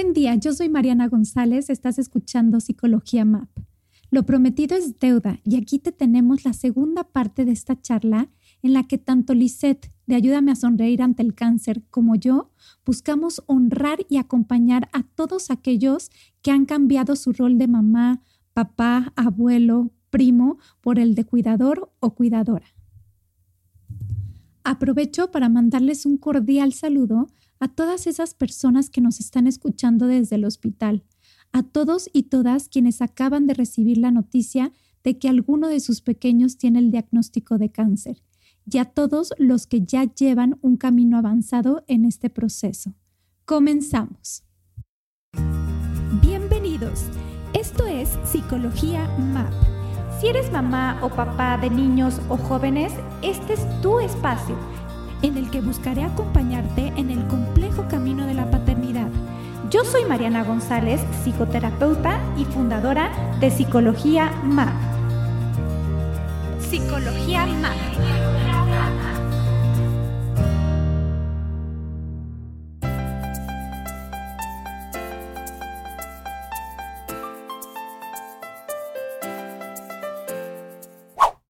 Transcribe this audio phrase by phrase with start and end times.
[0.00, 3.48] Buen día, yo soy Mariana González, estás escuchando Psicología MAP.
[4.12, 8.28] Lo prometido es deuda y aquí te tenemos la segunda parte de esta charla
[8.62, 12.52] en la que tanto Lisette de Ayúdame a Sonreír ante el Cáncer como yo
[12.86, 16.12] buscamos honrar y acompañar a todos aquellos
[16.42, 18.22] que han cambiado su rol de mamá,
[18.52, 22.66] papá, abuelo, primo por el de cuidador o cuidadora.
[24.62, 27.26] Aprovecho para mandarles un cordial saludo
[27.60, 31.04] a todas esas personas que nos están escuchando desde el hospital,
[31.52, 34.72] a todos y todas quienes acaban de recibir la noticia
[35.04, 38.22] de que alguno de sus pequeños tiene el diagnóstico de cáncer,
[38.70, 42.94] y a todos los que ya llevan un camino avanzado en este proceso.
[43.44, 44.44] Comenzamos.
[46.20, 47.04] Bienvenidos.
[47.54, 49.52] Esto es Psicología MAP.
[50.20, 54.56] Si eres mamá o papá de niños o jóvenes, este es tu espacio
[55.22, 57.26] en el que buscaré acompañarte en el
[59.78, 64.74] Yo soy Mariana González, psicoterapeuta y fundadora de Psicología MAP.
[66.60, 67.76] Psicología MAP.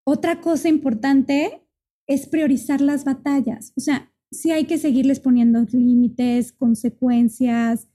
[0.05, 1.67] Otra cosa importante
[2.07, 3.73] es priorizar las batallas.
[3.79, 7.89] O sea, sí hay que seguirles poniendo límites, consecuencias,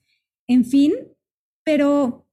[0.48, 0.94] en fin,
[1.64, 2.28] pero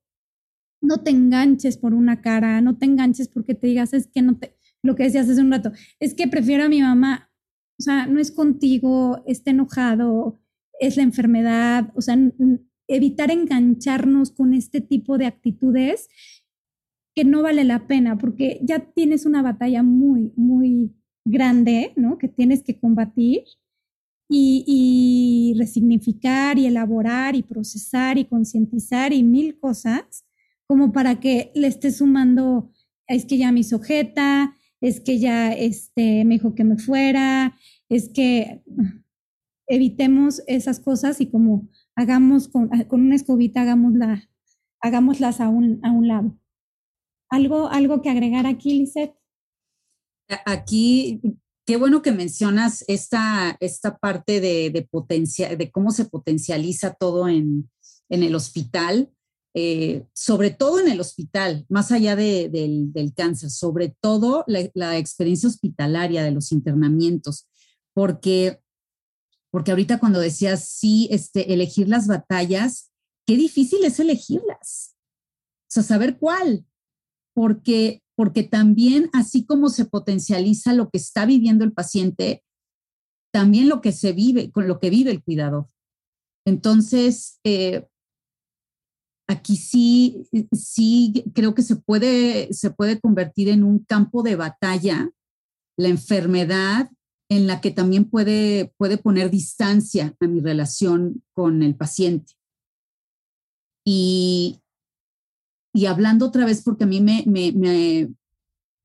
[0.83, 4.39] no te enganches por una cara, no te enganches porque te digas, es que no
[4.39, 7.31] te, lo que decías hace un rato, es que prefiero a mi mamá,
[7.79, 10.41] o sea, no es contigo, está enojado,
[10.79, 12.19] es la enfermedad, o sea,
[12.89, 16.09] evitar engancharnos con este tipo de actitudes
[17.15, 20.95] que no vale la pena porque ya tienes una batalla muy, muy
[21.25, 22.19] grande, ¿no?
[22.19, 23.45] Que tienes que combatir
[24.33, 30.25] y, resignificar y elaborar y procesar y concientizar y mil cosas,
[30.67, 32.71] como para que le estés sumando,
[33.09, 37.57] es que ya me sujeta, es que ya este, me dijo que me fuera,
[37.89, 38.63] es que
[39.67, 44.29] evitemos esas cosas y como hagamos con, una escobita, hagámosla,
[44.81, 46.39] hagámoslas a un, a un lado.
[47.29, 49.15] ¿Algo, ¿Algo que agregar aquí, Lisette?
[50.47, 51.21] Aquí,
[51.67, 57.71] qué bueno que mencionas esta, esta parte de, de, de cómo se potencializa todo en,
[58.09, 59.13] el hospital,
[59.55, 66.25] eh, sobre todo en el hospital, más allá del, cáncer, sobre todo la, experiencia hospitalaria
[66.25, 67.49] de los internamientos,
[67.95, 68.61] porque,
[69.51, 72.91] porque ahorita cuando decías, sí, este, elegir las batallas,
[73.27, 74.97] qué difícil es elegirlas.
[75.69, 76.65] O sea, saber cuál,
[77.33, 82.45] porque porque también así como se potencializa lo que está viviendo el paciente,
[83.33, 85.71] también lo que se vive, con lo que vive el cuidador.
[86.47, 87.89] Entonces, eh,
[89.27, 95.11] aquí sí, sí creo que se puede, se puede convertir en un campo de batalla
[95.79, 96.91] la enfermedad
[97.31, 102.35] en la que también puede, puede poner distancia a mi relación con el paciente.
[103.83, 104.60] Y,
[105.73, 108.09] y hablando otra vez, porque a mí me, me,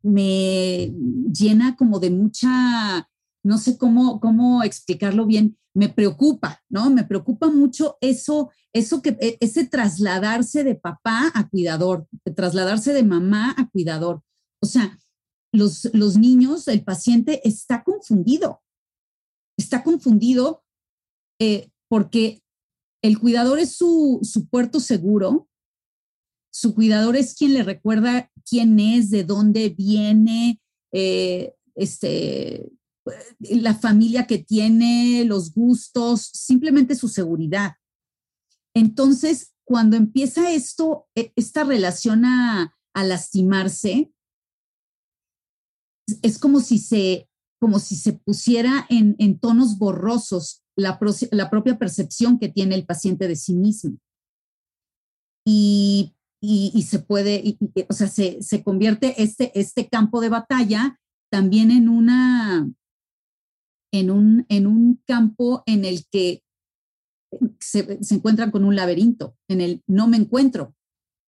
[0.02, 0.94] me,
[1.32, 3.10] llena como de mucha,
[3.44, 6.90] no sé cómo, cómo explicarlo bien, me preocupa, ¿no?
[6.90, 12.94] Me preocupa mucho eso, eso que, e, ese trasladarse de papá a cuidador, de trasladarse
[12.94, 14.22] de mamá a cuidador.
[14.62, 14.98] O sea,
[15.52, 18.62] los, los niños, el paciente está confundido,
[19.58, 20.64] está confundido
[21.40, 22.42] eh, porque
[23.02, 25.48] el cuidador es su, su puerto seguro,
[26.56, 30.62] su cuidador es quien le recuerda quién es, de dónde viene,
[30.94, 32.72] eh, este,
[33.40, 37.74] la familia que tiene, los gustos, simplemente su seguridad.
[38.74, 44.14] Entonces, cuando empieza esto, e, esta relación a, lastimarse,
[46.22, 47.28] es como si se,
[47.60, 50.98] como si se pusiera en, tonos borrosos la,
[51.32, 53.98] la propia percepción que tiene el paciente de sí mismo.
[55.46, 56.16] Y
[56.46, 57.58] y, se puede,
[57.90, 61.00] o sea, se, se, convierte este, este campo de batalla
[61.32, 62.70] también en una,
[63.92, 66.44] en un, en un campo en el que
[67.60, 70.76] se, se encuentran con un laberinto, en el no me encuentro,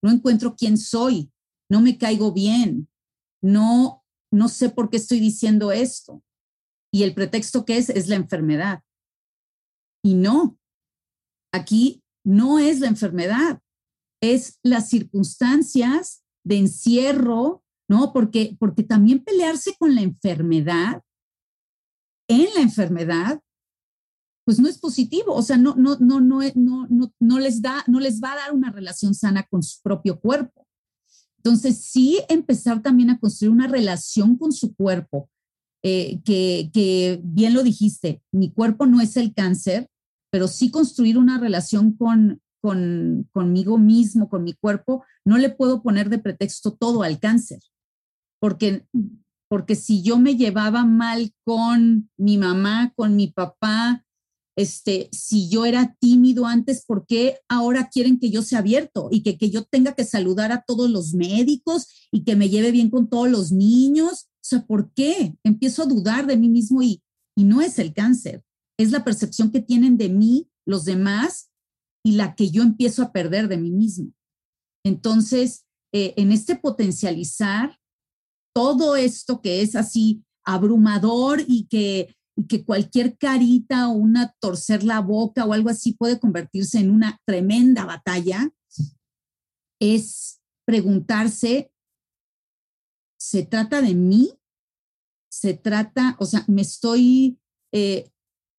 [0.03, 1.33] no encuentro quién soy,
[1.71, 2.89] no me caigo bien,
[3.43, 6.23] no, no sé por qué estoy diciendo esto.
[6.93, 8.83] Y el pretexto que es es la enfermedad.
[10.05, 10.59] Y no,
[11.53, 13.61] aquí no es la enfermedad,
[14.21, 18.13] es las circunstancias de encierro, ¿no?
[18.13, 21.03] Porque, porque también pelearse con la enfermedad,
[22.29, 23.41] en la enfermedad,
[24.45, 27.85] pues no es positivo, o sea, no, no, no, no, no, no, no les da,
[27.89, 30.67] no les va a dar una relación sana con su propio cuerpo.
[31.39, 35.29] Entonces, sí empezar también a construir una relación con su cuerpo,
[35.83, 39.89] eh, que, que, bien lo dijiste, mi cuerpo no es el cáncer,
[40.31, 45.85] pero sí construir una relación con, con, conmigo mismo, con mi cuerpo, no le puedo
[45.85, 47.61] poner de pretexto todo al cáncer,
[48.41, 48.85] porque,
[49.49, 54.05] porque si yo me llevaba mal con mi mamá, con mi papá,
[54.57, 59.23] este, si yo era tímido antes, ¿por qué ahora quieren que yo sea abierto y
[59.23, 62.91] que, que yo tenga que saludar a todos los médicos y que me lleve bien
[62.91, 64.27] con todos los niños?
[64.29, 65.37] O sea, ¿por qué?
[65.45, 67.01] Empiezo a dudar de mí mismo y,
[67.37, 68.43] y no es el cáncer,
[68.77, 71.46] es la percepción que tienen de mí los demás
[72.07, 74.13] y la que yo empiezo a perder de mí mismo.
[74.85, 77.77] Entonces, eh, en este potencializar
[78.55, 82.15] todo esto que es así abrumador y que
[82.49, 87.19] que cualquier carita o una torcer la boca o algo así puede convertirse en una
[87.27, 88.51] tremenda batalla,
[89.81, 91.73] es preguntarse,
[93.19, 94.39] ¿se trata de mí?
[95.33, 97.41] ¿Se trata, o sea, me estoy,
[97.73, 98.11] eh,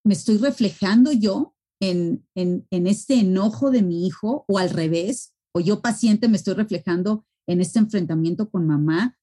[0.04, 5.34] me estoy reflejando yo en, en, en este enojo de mi hijo o al revés?
[5.56, 9.18] ¿O yo paciente me estoy reflejando en este enfrentamiento con mamá?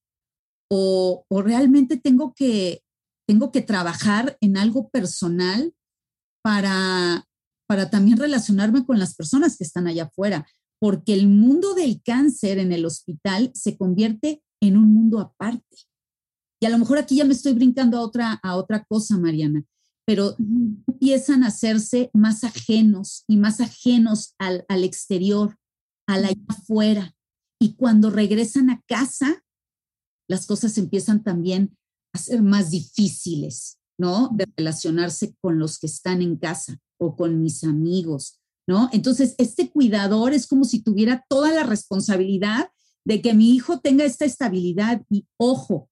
[0.70, 2.84] O, o realmente tengo que
[3.26, 5.74] tengo que trabajar en algo personal
[6.42, 7.26] para,
[7.66, 10.46] para también relacionarme con las personas que están allá afuera,
[10.80, 15.76] porque el mundo del cáncer en el hospital se convierte en un mundo aparte.
[16.60, 19.64] Y a lo mejor aquí ya me estoy brincando a otra, a otra cosa, Mariana,
[20.06, 25.58] pero empiezan a hacerse más ajenos y más ajenos al, al exterior,
[26.06, 27.14] al allá afuera.
[27.58, 29.42] Y cuando regresan a casa,
[30.28, 31.76] las cosas empiezan también
[32.12, 34.30] a ser más difíciles, ¿no?
[34.32, 38.88] De relacionarse con los que están en casa o con mis amigos, ¿no?
[38.92, 42.70] Entonces, este cuidador es como si tuviera toda la responsabilidad
[43.06, 45.90] de que mi hijo tenga esta estabilidad y ojo,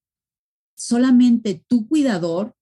[0.75, 2.55] solamente tu cuidador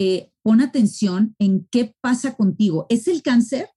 [0.00, 2.86] eh, pon atención en qué pasa contigo.
[2.88, 3.68] ¿Es el cáncer?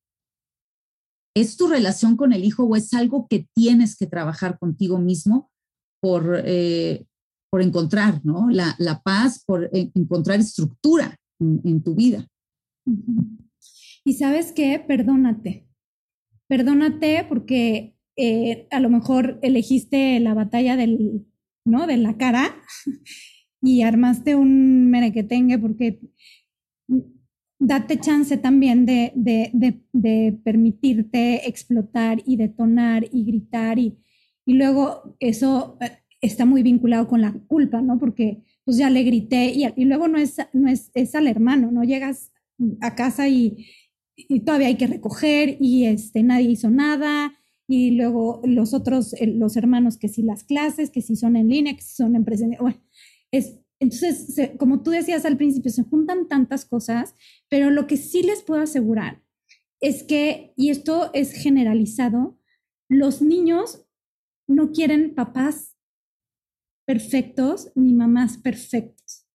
[1.35, 5.51] ¿Es tu relación con el hijo o es algo que tienes que trabajar contigo mismo
[6.01, 7.05] por, eh,
[7.51, 8.47] por encontrar, ¿no?
[8.49, 12.25] La, paz, por encontrar estructura en, tu vida.
[14.05, 15.67] Y sabes qué, perdónate.
[16.47, 21.25] Perdónate porque eh, a lo mejor elegiste la batalla del,
[21.65, 21.85] ¿no?
[21.85, 22.55] De la cara
[23.63, 26.00] y armaste un merequetengue porque
[27.60, 33.98] date chance también de, de, permitirte explotar y detonar y gritar y,
[34.45, 37.98] y luego eso eh, está muy vinculado con la culpa, ¿no?
[37.98, 41.71] Porque pues ya le grité y, y luego no es, no es, es, al hermano,
[41.71, 41.83] ¿no?
[41.83, 42.33] Llegas
[42.81, 43.66] a casa y,
[44.16, 47.33] y, todavía hay que recoger y este, nadie hizo nada
[47.68, 51.50] y luego los otros, eh, los hermanos que si las clases, que si son en
[51.50, 52.77] línea, que si son en presencia, bueno,
[53.33, 57.15] es, entonces, como tú decías al principio, se juntan tantas cosas,
[57.50, 59.24] pero lo que sí les puedo asegurar
[59.81, 62.39] es que, y esto es generalizado,
[62.88, 63.88] los niños
[64.47, 65.75] no quieren papás
[66.85, 69.27] perfectos ni mamás perfectos.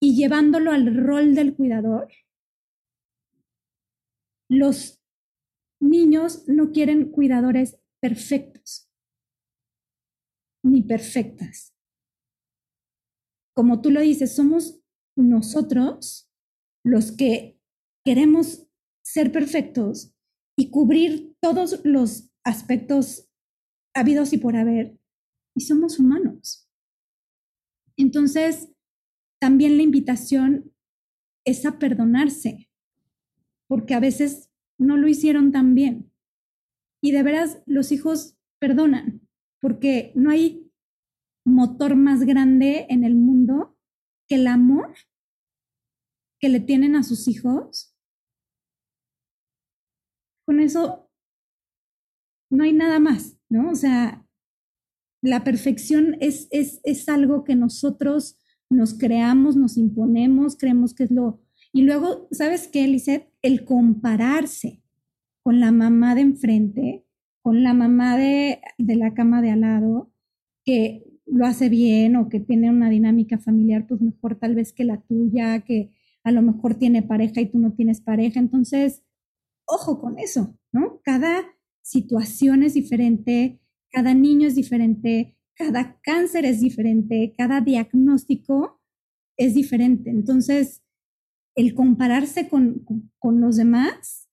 [0.00, 2.12] Y llevándolo al rol del cuidador,
[4.48, 5.02] los
[5.80, 8.88] niños no quieren cuidadores perfectos
[10.62, 11.77] ni perfectas.
[13.58, 14.80] Como tú lo dices, somos
[15.16, 16.30] nosotros
[16.84, 17.58] los que
[18.04, 18.68] queremos
[19.02, 20.14] ser perfectos
[20.56, 23.28] y cubrir todos los aspectos
[23.96, 24.96] habidos y por haber
[25.56, 26.70] y somos humanos.
[27.96, 28.70] Entonces,
[29.40, 30.72] también la invitación
[31.44, 32.70] es a perdonarse,
[33.66, 36.12] porque a veces no lo hicieron tan bien.
[37.02, 39.26] Y de veras los hijos perdonan,
[39.60, 40.67] porque no hay
[41.48, 43.76] motor más grande en el mundo
[44.26, 44.94] que el amor
[46.38, 47.94] que le tienen a sus hijos.
[50.46, 51.10] Con eso
[52.50, 53.70] no hay nada más, ¿no?
[53.70, 54.26] O sea,
[55.20, 58.38] la perfección es, es, es algo que nosotros
[58.70, 61.42] nos creamos, nos imponemos, creemos que es lo...
[61.72, 63.30] Y luego, ¿sabes qué, Lisette?
[63.42, 64.82] El compararse
[65.42, 67.06] con la mamá de enfrente,
[67.42, 70.12] con la mamá de, de la cama de al lado,
[70.64, 74.84] que lo hace bien o que tiene una dinámica familiar, pues mejor tal vez que
[74.84, 75.90] la tuya, que
[76.24, 78.40] a lo mejor tiene pareja y tú no tienes pareja.
[78.40, 79.02] Entonces,
[79.66, 81.00] ojo con eso, ¿no?
[81.02, 81.44] Cada
[81.82, 88.80] situación es diferente, cada niño es diferente, cada cáncer es diferente, cada diagnóstico
[89.36, 90.10] es diferente.
[90.10, 90.82] Entonces,
[91.54, 92.84] el compararse con,
[93.18, 94.28] con los demás,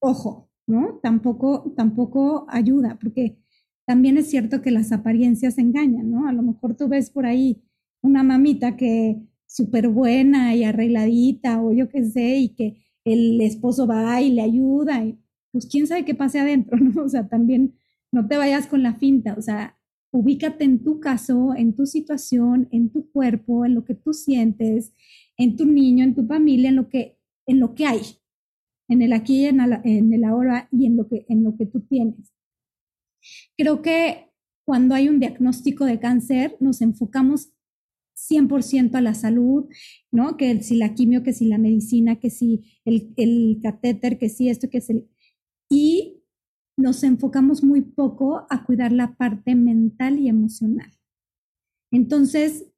[0.00, 1.00] ojo, ¿no?
[1.02, 3.38] Tampoco, tampoco ayuda, porque
[3.90, 6.28] también es cierto que las apariencias engañan, ¿no?
[6.28, 7.60] A lo mejor tú ves por ahí
[8.02, 13.88] una mamita que súper buena y arregladita o yo qué sé, y que el esposo
[13.88, 15.18] va y le ayuda, y
[15.50, 17.02] pues quién sabe qué pase adentro, ¿no?
[17.02, 17.74] O sea, también
[18.12, 19.76] no te vayas con la finta, o sea,
[20.12, 24.94] ubícate en tu caso, en tu situación, en tu cuerpo, en lo que tú sientes,
[25.36, 28.02] en tu niño, en tu familia, en lo que, en lo que hay,
[28.86, 29.58] en el aquí, en,
[30.12, 32.32] el ahora y en lo, que, en lo que tú tienes.
[33.56, 34.30] Creo que
[34.64, 37.52] cuando hay un diagnóstico de cáncer, nos enfocamos
[38.14, 39.66] 100% a la salud,
[40.10, 40.36] ¿no?
[40.36, 44.48] Que si la quimio, que si la medicina, que si el, el catéter, que si
[44.48, 45.08] esto, que si el...
[45.68, 46.22] Y
[46.76, 50.92] nos enfocamos muy poco a cuidar la parte mental y emocional.
[51.92, 52.70] Entonces,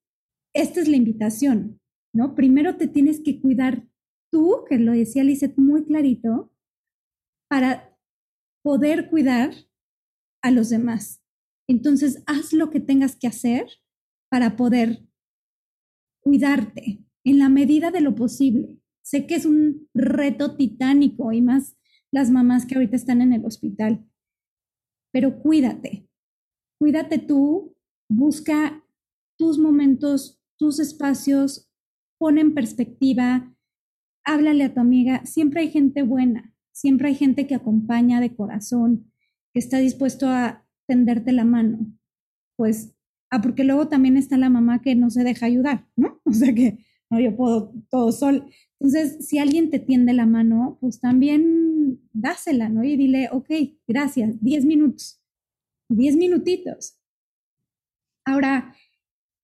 [0.55, 1.81] esta es la invitación,
[2.15, 2.35] ¿no?
[2.35, 3.87] Primero te tienes que cuidar
[4.31, 6.53] tú, que lo decía Lizeth muy clarito,
[7.49, 7.97] para
[8.63, 9.53] poder cuidar
[10.43, 11.23] a los demás.
[11.69, 13.67] Entonces, haz lo que tengas que hacer
[14.31, 15.07] para poder
[16.23, 18.81] cuidarte en la medida de lo posible.
[19.03, 21.77] Sé que es un reto titánico y más
[22.13, 24.07] las mamás que ahorita están en el hospital,
[25.13, 26.09] pero cuídate,
[26.79, 27.75] cuídate tú,
[28.09, 28.85] busca
[29.39, 31.71] tus momentos, tus espacios,
[32.19, 33.55] pon en perspectiva,
[34.25, 39.12] háblale a tu amiga, siempre hay gente buena, siempre hay gente que acompaña de corazón,
[39.53, 41.79] que está dispuesto a tenderte la mano.
[42.57, 42.95] Pues,
[43.31, 46.21] ah, porque luego también está la mamá que no se deja ayudar, ¿no?
[46.25, 46.79] O sea que
[47.11, 48.47] no, yo puedo todo sol.
[48.81, 52.83] Entonces, si alguien te tiende la mano, pues también dásela, ¿no?
[52.85, 53.51] Y dile, ok,
[53.87, 55.21] gracias, 10 minutos,
[55.91, 56.99] 10 minutitos.
[58.25, 58.75] Ahora,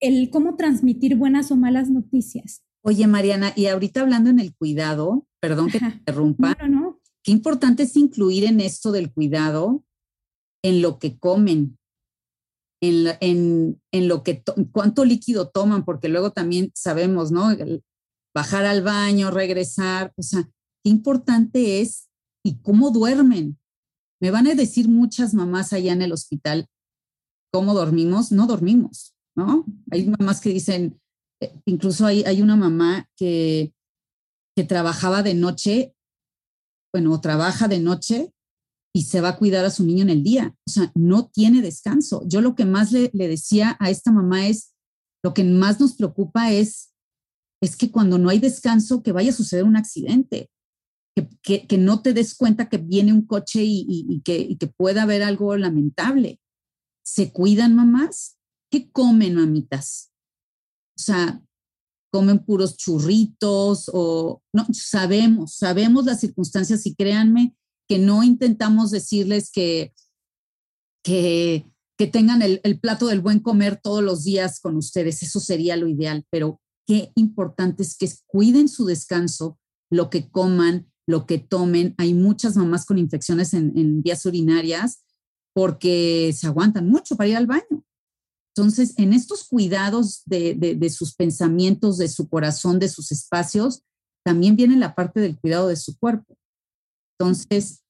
[0.00, 2.64] el cómo transmitir buenas o malas noticias.
[2.82, 7.00] Oye, Mariana, y ahorita hablando en el cuidado, perdón que te interrumpa, no, no.
[7.22, 9.84] qué importante es incluir en esto del cuidado
[10.68, 11.78] en lo que comen,
[12.82, 17.48] en, en, lo que, cuánto líquido toman, porque luego también sabemos, ¿no?
[18.34, 20.44] bajar al baño, regresar, o sea,
[20.84, 22.08] qué importante es
[22.44, 23.58] y cómo duermen.
[24.20, 26.66] Me van a decir muchas mamás allá en el hospital,
[27.50, 28.30] ¿cómo dormimos?
[28.30, 29.64] No dormimos, ¿no?
[29.90, 31.00] Hay mamás que dicen,
[31.40, 33.72] eh, incluso hay, hay una mamá que,
[34.54, 35.94] que trabajaba de noche,
[36.92, 38.32] bueno, trabaja de noche
[38.94, 40.54] y se va a cuidar a su niño en el día.
[40.66, 42.22] O sea, no tiene descanso.
[42.26, 44.74] Yo lo que más le, decía a esta mamá es,
[45.22, 46.92] lo que más nos preocupa es,
[47.62, 50.50] es que cuando no hay descanso, que vaya a suceder un accidente,
[51.42, 55.02] que, que, no te des cuenta que viene un coche y, que, y que pueda
[55.02, 56.40] haber algo lamentable.
[57.04, 58.38] ¿Se cuidan mamás?
[58.70, 60.12] ¿Qué comen mamitas?
[60.96, 61.42] O sea,
[62.12, 67.56] comen puros churritos o no, sabemos, sabemos las circunstancias y créanme
[67.88, 69.94] que no intentamos decirles que,
[71.02, 71.64] que,
[72.12, 76.24] tengan el, plato del buen comer todos los días con ustedes, eso sería lo ideal,
[76.30, 79.58] pero qué importante es que cuiden su descanso,
[79.90, 81.94] lo que coman, lo que tomen.
[81.98, 85.04] Hay muchas mamás con infecciones en, vías urinarias
[85.54, 87.84] porque se aguantan mucho para ir al baño.
[88.54, 93.82] Entonces, en estos cuidados de, de, sus pensamientos, de su corazón, de sus espacios,
[94.24, 96.37] también viene la parte del cuidado de su cuerpo.
[97.18, 97.84] Entonces,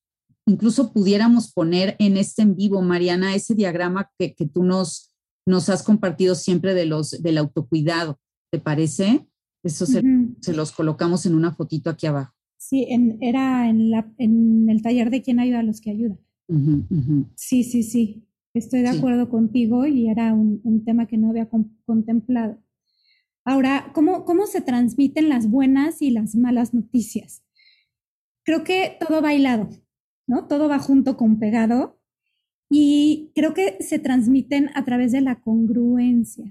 [0.47, 5.15] incluso pudiéramos poner en este en vivo, Mariana, ese diagrama que, que tú nos,
[5.47, 8.19] nos has compartido siempre de los, del autocuidado.
[8.51, 9.27] ¿Te parece?
[9.63, 10.03] Eso se,
[10.41, 12.33] se, los colocamos en una fotito aquí abajo.
[12.57, 16.19] Sí, en, era en, la, en el taller de quién ayuda a los que ayudan.
[17.35, 18.25] Sí, sí, sí.
[18.55, 21.49] Estoy de acuerdo contigo y era un, un, tema que no había
[21.85, 22.59] contemplado.
[23.45, 27.43] Ahora, ¿cómo, ¿cómo se transmiten las buenas y las malas noticias?
[28.49, 29.69] Creo que todo va hilado,
[30.27, 30.47] ¿no?
[30.47, 32.01] Todo va junto con pegado
[32.71, 36.51] y creo que se transmiten a través de la congruencia.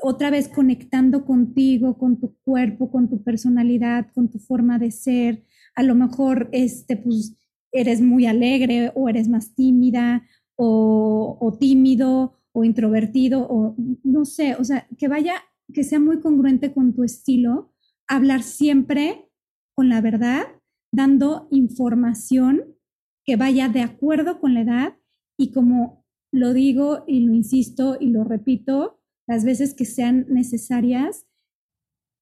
[0.00, 5.44] Otra vez conectando contigo, con tu cuerpo, con tu personalidad, con tu forma de ser.
[5.74, 7.36] A lo mejor este, pues,
[7.72, 14.54] eres muy alegre o eres más tímida o, o tímido o introvertido o no sé,
[14.54, 15.34] o sea, que vaya,
[15.72, 17.72] que sea muy congruente con tu estilo,
[18.06, 19.24] hablar siempre
[19.74, 20.46] con la verdad,
[20.92, 22.76] dando información
[23.24, 24.98] que vaya de acuerdo con la edad
[25.36, 31.26] y como lo digo y lo insisto y lo repito las veces que sean necesarias,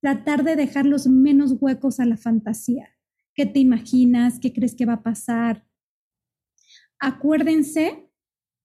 [0.01, 2.89] tratar de dejar los menos huecos a la fantasía.
[3.35, 4.39] ¿Qué te imaginas?
[4.39, 5.67] ¿Qué crees que va a pasar?
[7.01, 8.09] Acuérdense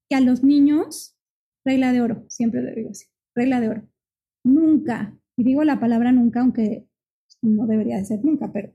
[0.09, 1.17] que a los niños,
[1.65, 3.89] regla de oro, siempre lo digo así, regla de oro.
[4.43, 6.87] Nunca, y digo la palabra nunca, aunque
[7.41, 8.73] no debería de ser nunca, pero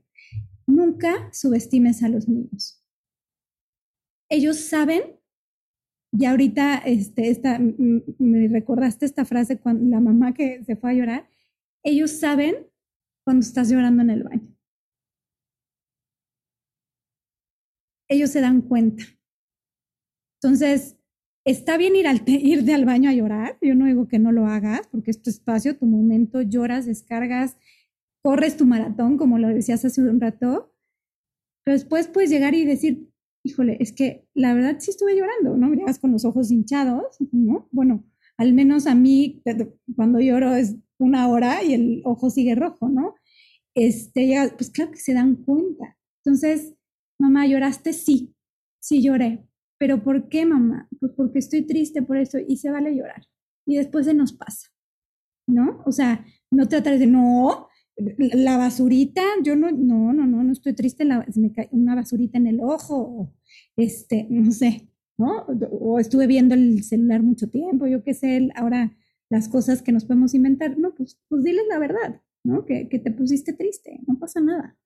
[0.83, 2.83] nunca subestimes a los niños.
[4.29, 5.19] Ellos saben,
[6.11, 10.93] y ahorita este, esta, me recordaste esta frase cuando la mamá que se fue a
[10.93, 11.29] llorar,
[11.83, 12.67] ellos saben
[13.23, 14.55] cuando estás llorando en el baño.
[18.09, 19.03] Ellos se dan cuenta.
[20.41, 20.97] Entonces,
[21.45, 23.57] está bien ir al, irte al baño a llorar.
[23.61, 27.57] Yo no digo que no lo hagas, porque es tu espacio, tu momento, lloras, descargas,
[28.21, 30.72] corres tu maratón, como lo decías hace un rato.
[31.63, 33.09] Pero después puedes llegar y decir,
[33.43, 35.73] híjole, es que la verdad sí estuve llorando, ¿no?
[35.73, 37.67] Llegas con los ojos hinchados, ¿no?
[37.71, 38.05] Bueno,
[38.37, 39.41] al menos a mí,
[39.95, 43.15] cuando lloro es una hora y el ojo sigue rojo, ¿no?
[43.75, 45.97] Este, pues claro que se dan cuenta.
[46.23, 46.73] Entonces,
[47.19, 47.93] mamá, ¿lloraste?
[47.93, 48.35] Sí,
[48.79, 49.45] sí lloré.
[49.77, 50.87] ¿Pero por qué, mamá?
[50.99, 53.27] Pues porque estoy triste por eso y se vale llorar.
[53.65, 54.69] Y después se nos pasa,
[55.47, 55.81] ¿no?
[55.85, 57.67] O sea, no tratar de, no,
[57.97, 62.47] la basurita, yo no, no, no, no, no estoy triste, me cae una basurita en
[62.47, 63.33] el ojo,
[63.75, 65.45] este, no sé, ¿no?
[65.71, 68.95] O estuve viendo el celular mucho tiempo, yo qué sé, ahora
[69.29, 72.65] las cosas que nos podemos inventar, no, pues, pues diles la verdad, ¿no?
[72.65, 74.77] Que, que te pusiste triste, no pasa nada.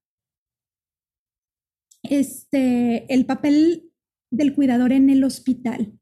[2.04, 3.92] Este, el papel
[4.32, 5.98] del cuidador en el hospital.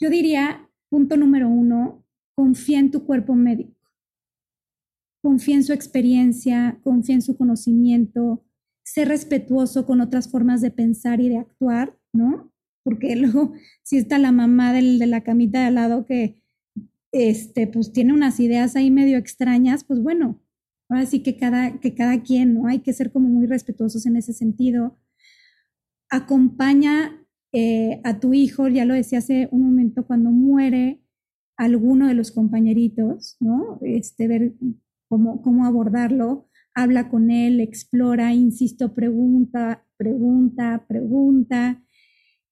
[0.00, 3.77] Yo diría, punto número uno, confía en tu cuerpo médico.
[5.22, 8.44] Confía en su experiencia, confía en su conocimiento,
[8.84, 12.52] sé respetuoso con otras formas de pensar y de actuar, ¿no?
[12.84, 16.40] Porque luego, si está la mamá de la camita de al lado que,
[17.12, 20.42] este, pues tiene unas ideas ahí medio extrañas, pues bueno,
[20.88, 22.66] ahora sí que cada, que cada quien, ¿no?
[22.66, 24.98] Hay que ser como muy respetuosos en ese sentido
[26.10, 31.02] acompaña eh, a tu hijo, ya lo decía hace un momento, cuando muere
[31.56, 33.78] alguno de los compañeritos, ¿no?
[33.82, 34.54] Este, ver
[35.08, 41.82] cómo, cómo abordarlo, habla con él, explora, insisto, pregunta, pregunta, pregunta.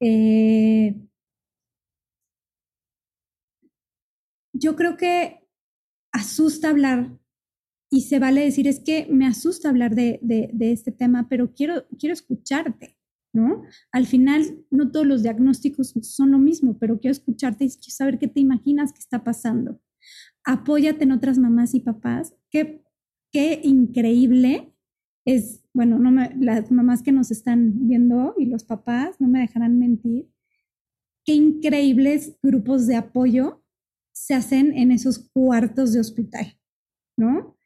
[0.00, 0.96] Eh,
[4.52, 5.46] yo creo que
[6.12, 7.18] asusta hablar
[7.90, 11.86] y se vale decir, es que me asusta hablar de, de, este tema, pero quiero,
[11.98, 12.96] quiero escucharte.
[13.32, 13.64] ¿no?
[13.92, 18.28] Al final, no todos los diagnósticos son lo mismo, pero quiero escucharte y saber qué
[18.28, 19.78] te imaginas que está pasando.
[20.44, 22.34] Apóyate en otras mamás y papás.
[22.50, 22.82] Qué,
[23.32, 24.72] qué increíble
[25.26, 29.78] es, bueno, no las mamás que nos están viendo y los papás no me dejarán
[29.78, 30.30] mentir.
[31.24, 33.64] Qué increíbles grupos de apoyo
[34.12, 36.58] se hacen en esos cuartos de hospital,
[37.18, 37.56] ¿no?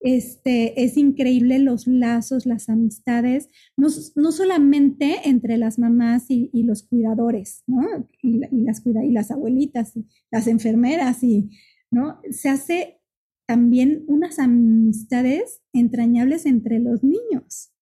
[0.00, 7.62] Este, es increíble los lazos, las amistades, no, solamente entre las mamás y, los cuidadores,
[7.66, 8.06] ¿no?
[8.20, 9.94] Y, las, y las abuelitas,
[10.30, 11.48] las enfermeras, y,
[11.94, 12.20] ¿no?
[12.30, 13.00] Se hace
[13.46, 17.72] también unas amistades entrañables entre los niños.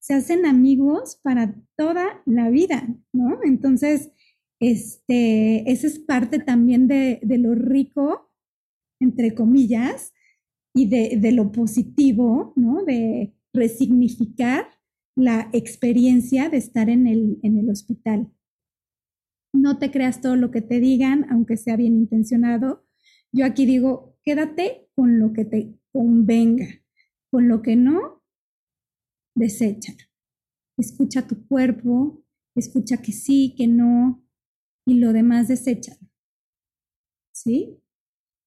[0.00, 3.40] Se hacen amigos para toda la vida, ¿no?
[3.42, 4.12] Entonces,
[4.60, 8.30] este, esa es parte también de, lo rico,
[9.00, 10.12] entre comillas,
[10.74, 12.84] y de, lo positivo, ¿no?
[12.84, 14.66] De resignificar
[15.16, 18.30] la experiencia de estar en el, en el hospital.
[19.54, 22.83] No te creas todo lo que te digan, aunque sea bien intencionado.
[23.34, 26.68] Yo aquí digo, quédate con lo que te convenga,
[27.32, 28.22] con lo que no,
[29.34, 29.98] deséchalo.
[30.76, 34.24] Escucha tu cuerpo, escucha que sí, que no,
[34.86, 35.98] y lo demás deséchalo.
[37.32, 37.80] ¿Sí?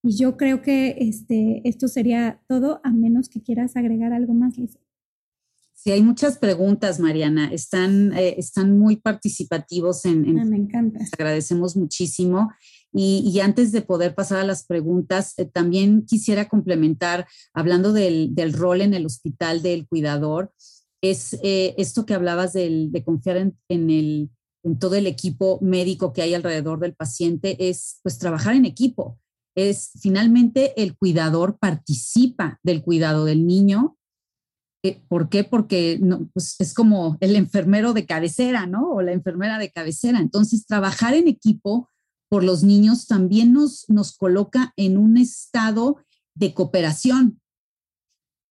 [0.03, 4.57] Y yo creo que este, esto sería todo, a menos que quieras agregar algo más,
[4.57, 4.79] Lisa.
[5.73, 7.51] Sí, hay muchas preguntas, Mariana.
[7.51, 10.99] Están, eh, están muy participativos en, ah, me encanta.
[11.11, 12.49] agradecemos muchísimo.
[12.93, 18.81] Y, antes de poder pasar a las preguntas, eh, también quisiera complementar, hablando del, rol
[18.81, 20.51] en el hospital del cuidador,
[21.01, 24.31] es eh, esto que hablabas del, de confiar en,
[24.79, 29.19] todo el equipo médico que hay alrededor del paciente, es pues trabajar en equipo
[29.57, 33.97] es finalmente el cuidador participa del cuidado del niño.
[34.83, 35.43] Eh, ¿Por qué?
[35.43, 35.99] Porque
[36.31, 38.91] pues es como el enfermero de cabecera, ¿no?
[38.91, 40.19] O la enfermera de cabecera.
[40.19, 41.89] Entonces, trabajar en equipo
[42.29, 45.97] por los niños también nos, nos coloca en un estado
[46.35, 47.41] de cooperación.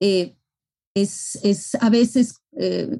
[0.00, 0.36] Eh,
[0.94, 2.98] es, es, a veces eh,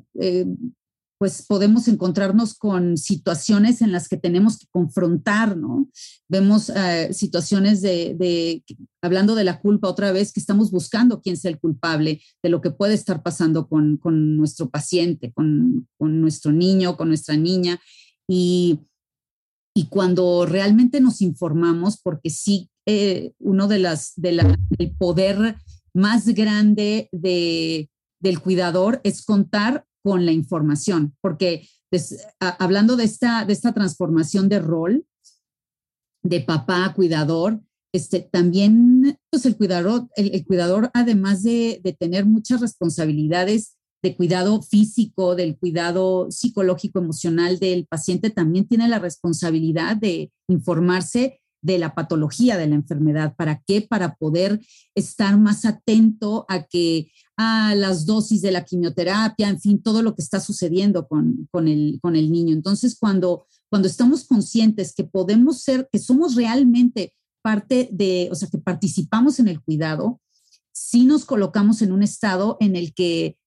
[1.19, 5.89] pues podemos encontrarnos con situaciones en las que tenemos que confrontar, ¿no?
[6.29, 8.62] Vemos eh, situaciones de,
[9.01, 12.61] hablando de la culpa otra vez, que estamos buscando quién sea el culpable de lo
[12.61, 13.99] que puede estar pasando con,
[14.37, 17.81] nuestro paciente, con, nuestro niño, con nuestra niña.
[18.29, 18.81] Y,
[19.77, 25.57] y cuando realmente nos informamos, porque sí, eh, uno de las, de la, el poder
[25.93, 31.69] más grande de, del cuidador es contar con la información, porque
[32.41, 35.07] hablando de esta, de esta transformación de rol,
[36.23, 37.61] de papá cuidador,
[37.93, 44.63] este, también pues el cuidador, el, cuidador además de, de, tener muchas responsabilidades de cuidado
[44.63, 51.95] físico, del cuidado psicológico, emocional del paciente, también tiene la responsabilidad de informarse de la
[51.95, 53.35] patología de la enfermedad.
[53.35, 53.83] ¿Para qué?
[53.83, 54.61] Para poder
[54.95, 60.15] estar más atento a que a las dosis de la quimioterapia, en fin, todo lo
[60.15, 62.55] que está sucediendo con, con, el, con el niño.
[62.55, 68.49] Entonces, cuando, cuando estamos conscientes que podemos ser, que somos realmente parte de, o sea,
[68.49, 70.21] que participamos en el cuidado,
[70.73, 73.39] sí nos colocamos en un estado en el que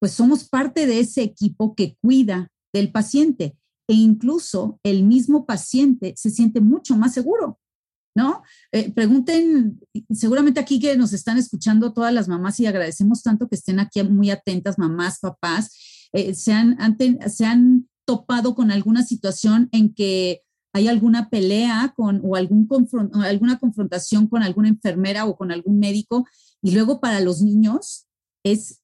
[0.00, 6.14] pues somos parte de ese equipo que cuida del paciente e incluso el mismo paciente
[6.16, 7.60] se siente mucho más seguro,
[8.16, 8.42] ¿no?
[8.72, 13.56] Eh, pregunten, seguramente aquí que nos están escuchando todas las mamás y agradecemos tanto que
[13.56, 16.76] estén aquí muy atentas, mamás, papás, eh, se, han,
[17.28, 22.68] se han topado con alguna situación en que hay alguna pelea con, o algún
[23.24, 26.26] alguna confrontación con alguna enfermera o con algún médico
[26.62, 28.06] y luego para los niños
[28.44, 28.79] es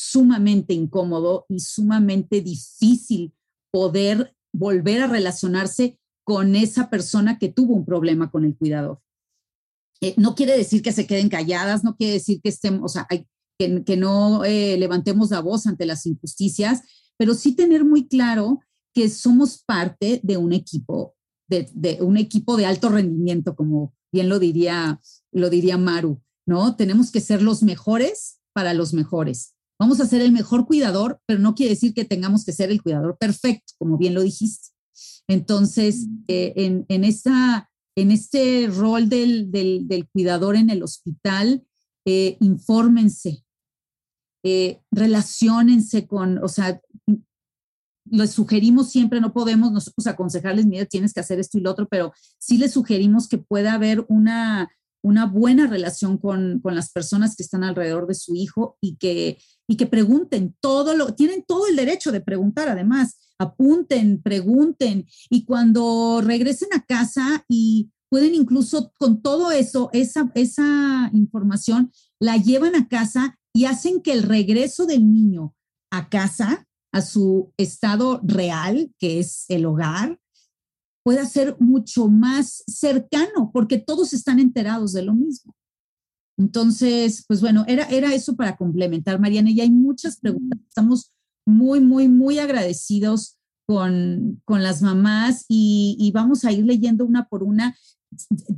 [0.00, 3.34] sumamente incómodo y sumamente difícil
[3.70, 9.00] poder volver a relacionarse con esa persona que tuvo un problema con el cuidador.
[10.00, 13.06] Eh, no quiere decir que se queden calladas, no quiere decir que estemos, o sea,
[13.06, 13.26] que,
[13.96, 16.82] no eh, levantemos la voz ante las injusticias,
[17.18, 18.60] pero sí tener muy claro
[18.94, 21.14] que somos parte de un equipo,
[21.46, 26.74] de, de, un equipo de alto rendimiento, como bien lo diría, lo diría Maru, ¿no?
[26.76, 29.54] Tenemos que ser los mejores para los mejores.
[29.80, 32.82] Vamos a ser el mejor cuidador, pero no quiere decir que tengamos que ser el
[32.82, 34.68] cuidador perfecto, como bien lo dijiste.
[35.26, 41.64] Entonces, eh, en, en, en este rol del, del, cuidador en el hospital,
[42.04, 43.42] eh, infórmense,
[44.44, 46.78] eh, relacionense con, o sea,
[48.04, 51.88] les sugerimos siempre, no podemos nosotros aconsejarles, mira, tienes que hacer esto y lo otro,
[51.88, 54.70] pero sí les sugerimos que pueda haber una,
[55.02, 59.38] una buena relación con, con, las personas que están alrededor de su hijo y que,
[59.68, 65.44] y que pregunten todo lo, tienen todo el derecho de preguntar además, apunten, pregunten y
[65.44, 72.74] cuando regresen a casa y pueden incluso con todo eso, esa, esa información, la llevan
[72.74, 75.54] a casa y hacen que el regreso del niño
[75.90, 80.19] a casa, a su estado real, que es el hogar,
[81.02, 85.54] pueda ser mucho más cercano, porque todos están enterados de lo mismo.
[86.38, 90.58] Entonces, pues bueno, era, era eso para complementar, Mariana, y hay muchas preguntas.
[90.68, 91.12] Estamos
[91.46, 93.36] muy, muy, muy agradecidos
[93.66, 97.76] con, con las mamás y, y, vamos a ir leyendo una por una.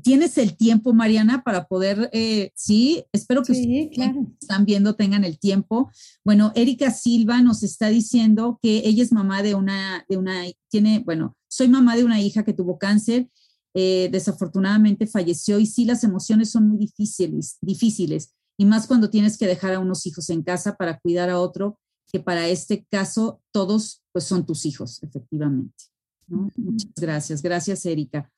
[0.03, 4.27] ¿Tienes el tiempo, Mariana, para poder, eh, sí, espero que sí, claro.
[4.41, 5.91] están viendo tengan el tiempo.
[6.25, 11.01] Bueno, Erika Silva nos está diciendo que ella es mamá de una, de una, tiene,
[11.05, 13.29] bueno, soy mamá de una hija que tuvo cáncer,
[13.75, 19.37] eh, desafortunadamente falleció y sí, las emociones son muy difíciles, difíciles, y más cuando tienes
[19.37, 21.79] que dejar a unos hijos en casa para cuidar a otro,
[22.11, 25.85] que para este caso todos pues son tus hijos, efectivamente.
[26.27, 28.31] Muchas gracias, gracias Erika.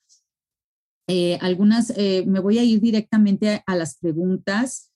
[1.07, 4.91] Eh, algunas, eh, me voy a ir directamente a, las preguntas.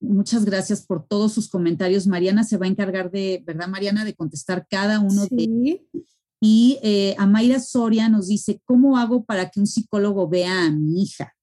[0.00, 2.06] Muchas gracias por todos sus comentarios.
[2.06, 4.04] Mariana se va a encargar de, ¿verdad, Mariana?
[4.04, 6.06] De contestar cada uno de ellos.
[6.40, 11.02] Y eh, Amaira Soria nos dice, ¿cómo hago para que un psicólogo vea a mi
[11.02, 11.34] hija?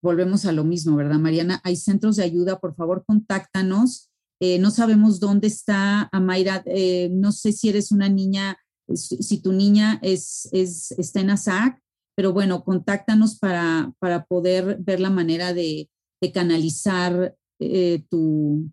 [0.00, 1.60] Volvemos a lo mismo, ¿verdad, Mariana?
[1.64, 4.10] Hay centros de ayuda, por favor, contáctanos.
[4.40, 6.64] Eh, no sabemos dónde está Amaira,
[7.10, 8.56] no sé si eres una niña,
[8.92, 11.81] si tu niña es, es, está en ASAC,
[12.14, 18.70] pero bueno, contáctanos para, para poder ver la manera de, de canalizar eh, tu,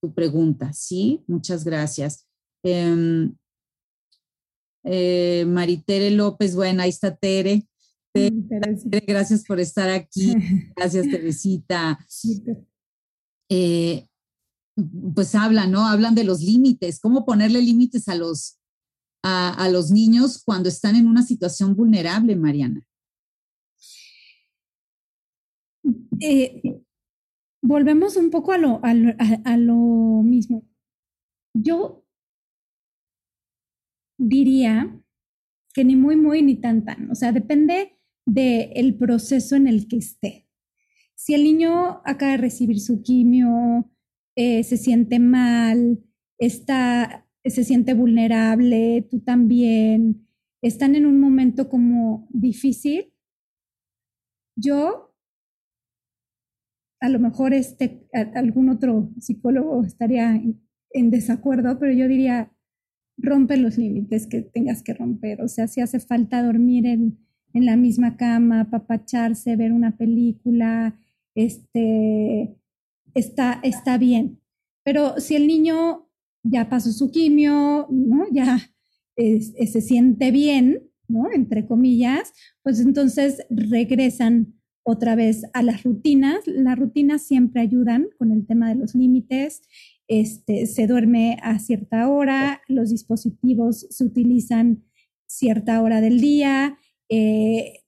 [0.00, 1.22] tu, pregunta, ¿sí?
[1.26, 2.26] Muchas gracias.
[2.64, 3.34] Em,
[4.84, 7.66] eh, Maritere López, bueno, ahí está Tere.
[9.06, 10.34] gracias por estar aquí.
[10.76, 11.98] Gracias, Teresita.
[13.48, 14.06] Eh,
[15.14, 15.86] pues hablan, ¿no?
[15.86, 18.58] Hablan de los límites, cómo ponerle límites a los,
[19.22, 22.84] a, los niños cuando están en una situación vulnerable, Mariana.
[26.20, 26.82] Eh,
[27.62, 30.64] volvemos un poco a lo, a lo mismo.
[31.54, 32.04] Yo
[34.18, 35.00] diría
[35.72, 37.10] que ni muy, muy, ni tan, tan.
[37.10, 40.48] O sea, depende del proceso en el que esté.
[41.14, 43.90] Si el niño acaba de recibir su quimio,
[44.36, 46.02] eh, se siente mal,
[46.38, 50.26] está, se siente vulnerable, tú también,
[50.62, 53.12] están en un momento como difícil,
[54.56, 55.12] yo
[57.00, 60.40] a lo mejor este, algún otro psicólogo estaría
[60.92, 62.52] en, desacuerdo, pero yo diría,
[63.16, 65.42] rompe los límites que tengas que romper.
[65.42, 67.18] O sea, si hace falta dormir en,
[67.54, 70.96] en la misma cama, papacharse, ver una película,
[71.34, 72.54] este,
[73.14, 74.38] está, está bien.
[74.84, 76.08] Pero si el niño
[76.42, 78.26] ya pasó su quimio, ¿no?
[78.32, 78.58] ya
[79.16, 81.30] se siente bien, ¿no?
[81.30, 86.46] entre comillas, pues entonces regresan otra vez a las rutinas.
[86.46, 89.62] Las rutinas siempre ayudan con el tema de los límites.
[90.08, 94.84] Este, se duerme a cierta hora, los dispositivos se utilizan
[95.26, 96.78] cierta hora del día,
[97.14, 97.82] eh,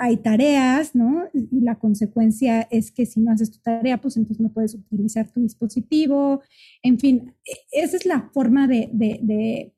[0.00, 1.22] hay tareas, ¿no?
[1.32, 5.30] Y la consecuencia es que si no haces tu tarea, pues entonces no puedes utilizar
[5.30, 6.42] tu dispositivo.
[6.82, 9.72] En fin, e, esa es la forma de, de,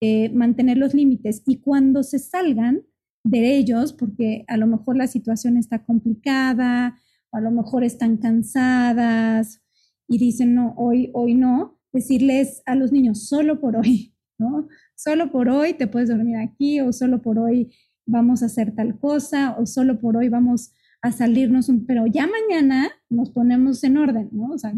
[0.00, 1.44] de mantener los límites.
[1.46, 2.82] Y cuando se salgan
[3.22, 6.98] de ellos, porque a lo mejor la situación está complicada,
[7.30, 9.62] o a lo mejor están cansadas
[10.08, 14.66] y dicen, no, hoy, hoy no, decirles a los niños, solo por hoy, ¿no?
[14.96, 17.72] Solo por hoy te puedes dormir aquí o solo por hoy
[18.08, 22.26] vamos a hacer tal cosa o solo por hoy vamos a salirnos un, pero ya
[22.26, 24.52] mañana nos ponemos en orden, ¿no?
[24.54, 24.72] O sea,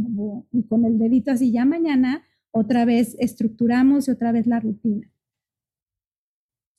[0.53, 5.11] y con el dedito así, ya mañana otra vez estructuramos y otra vez la rutina.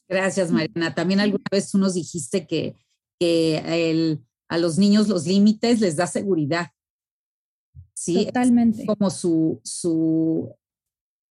[0.07, 0.93] Gracias, Mariana.
[0.93, 2.75] También alguna vez tú nos dijiste que,
[3.19, 6.67] que a los niños los límites les da seguridad.
[7.93, 8.85] Sí, totalmente.
[8.85, 10.53] como su, su,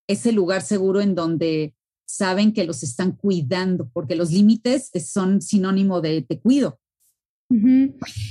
[0.07, 1.75] ese lugar seguro en donde
[2.11, 6.79] saben que los están cuidando, porque los límites son sinónimo de te cuido.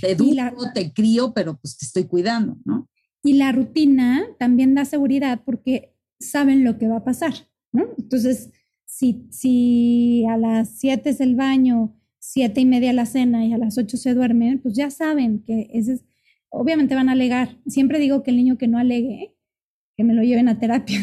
[0.01, 2.89] Te educo, te crío, pero pues te estoy cuidando, ¿no?
[3.23, 7.35] Y la rutina también da seguridad porque saben lo que va a pasar,
[7.73, 7.87] ¿no?
[7.99, 8.51] Entonces,
[8.87, 13.59] si, si a las 7 es el baño, siete y media la cena y a
[13.59, 16.05] las 8 se duermen, pues ya saben que ese es,
[16.51, 17.59] obviamente van a alegar.
[17.67, 19.35] Siempre digo que el niño que no alegue,
[19.97, 21.01] que me lo lleven a terapia,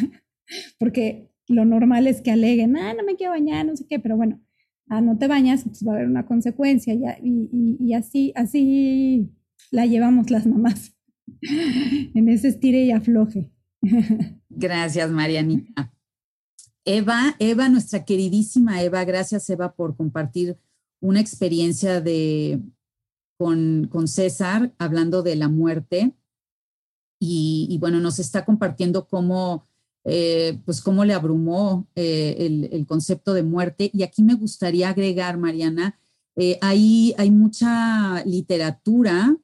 [0.79, 4.17] porque lo normal es que aleguen, ah, no me quiero bañar, no sé qué, pero
[4.17, 4.41] bueno,
[4.89, 9.29] ah, no te bañas, entonces va a haber una consecuencia y, así, así
[9.71, 10.95] la llevamos las mamás,
[11.41, 13.51] en ese estire y afloje.
[14.49, 15.93] Gracias, Marianita.
[16.83, 20.57] Eva, Eva, nuestra queridísima Eva, gracias Eva por compartir
[21.01, 22.61] una experiencia de,
[23.37, 26.13] con, con César hablando de la muerte.
[27.19, 29.67] Y, y, bueno, nos está compartiendo cómo
[30.09, 33.91] eh, pues cómo le abrumó eh, el, concepto de muerte.
[33.93, 35.99] Y aquí me gustaría agregar, Mariana,
[36.37, 39.35] eh, hay, mucha literatura,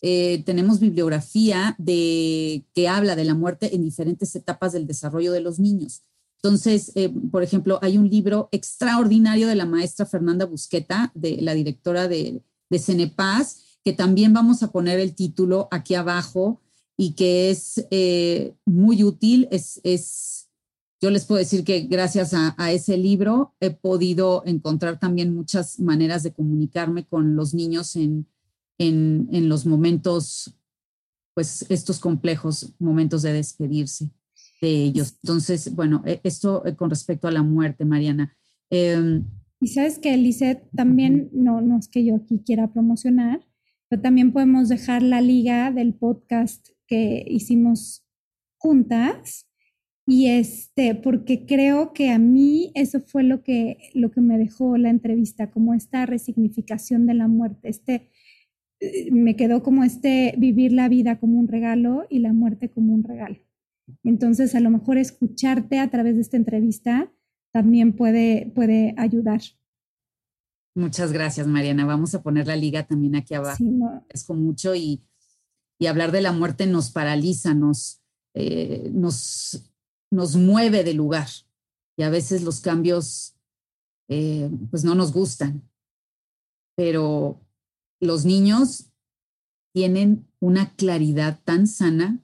[0.00, 5.60] tenemos bibliografía de, que habla de la muerte en diferentes etapas del desarrollo de los
[5.60, 6.02] niños.
[6.42, 6.92] Entonces,
[7.30, 12.42] por ejemplo, hay un libro extraordinario de la maestra Fernanda Busqueta, de la directora de,
[12.70, 16.60] de Cenepaz, que también vamos a poner el título aquí abajo,
[17.00, 19.46] y que es eh, muy útil.
[19.52, 20.50] Es, es,
[21.00, 26.24] yo les puedo decir que gracias a, ese libro he podido encontrar también muchas maneras
[26.24, 28.26] de comunicarme con los niños en,
[28.78, 30.58] en, en los momentos,
[31.34, 34.10] pues estos complejos momentos de despedirse
[34.60, 35.14] de ellos.
[35.22, 38.36] Entonces, bueno, e, esto eh, con respecto a la muerte, Mariana.
[38.70, 39.24] Em,
[39.60, 43.46] y sabes que, Lizeth, también no, no es que yo aquí quiera promocionar,
[43.88, 48.04] pero también podemos dejar la liga del podcast que hicimos
[48.56, 49.46] juntas
[50.06, 54.76] y este porque creo que a mí eso fue lo que lo que me dejó
[54.78, 58.10] la entrevista como esta resignificación de la muerte este
[58.80, 62.94] eh, me quedó como este vivir la vida como un regalo y la muerte como
[62.94, 63.36] un regalo
[64.02, 67.12] entonces a lo mejor escucharte a través de esta entrevista
[67.52, 69.42] también puede puede ayudar
[70.74, 71.84] Muchas gracias, Mariana.
[71.86, 73.64] Vamos a poner la liga también aquí abajo.
[74.08, 75.02] Es con mucho y
[75.78, 78.00] y hablar de la muerte nos paraliza, nos,
[78.34, 79.70] eh, nos,
[80.10, 81.28] nos mueve de lugar
[81.96, 83.34] y a veces los cambios
[84.08, 85.68] eh, pues no nos gustan.
[86.76, 87.40] Pero
[88.00, 88.90] los niños
[89.74, 92.20] tienen una claridad tan sana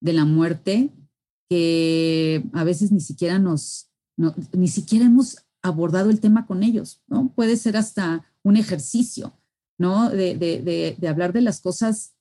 [0.00, 0.90] de la muerte
[1.50, 3.90] que a veces ni siquiera nos,
[4.52, 7.32] ni siquiera hemos abordado el tema con ellos, ¿no?
[7.34, 9.36] Puede ser hasta un ejercicio,
[9.78, 10.10] ¿no?
[10.10, 12.14] De, de, de hablar de las cosas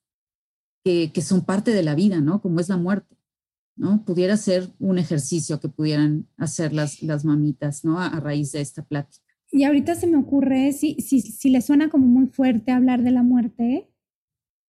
[1.13, 2.41] que, son parte de la vida, ¿no?
[2.41, 3.17] Como es la muerte,
[3.75, 4.05] ¿no?
[4.05, 7.99] Pudiera ser un ejercicio que pudieran hacer las, las mamitas, ¿no?
[7.99, 9.25] A, raíz de esta plática.
[9.51, 13.11] Y ahorita se me ocurre, si, si, si le suena como muy fuerte hablar de
[13.11, 13.89] la muerte,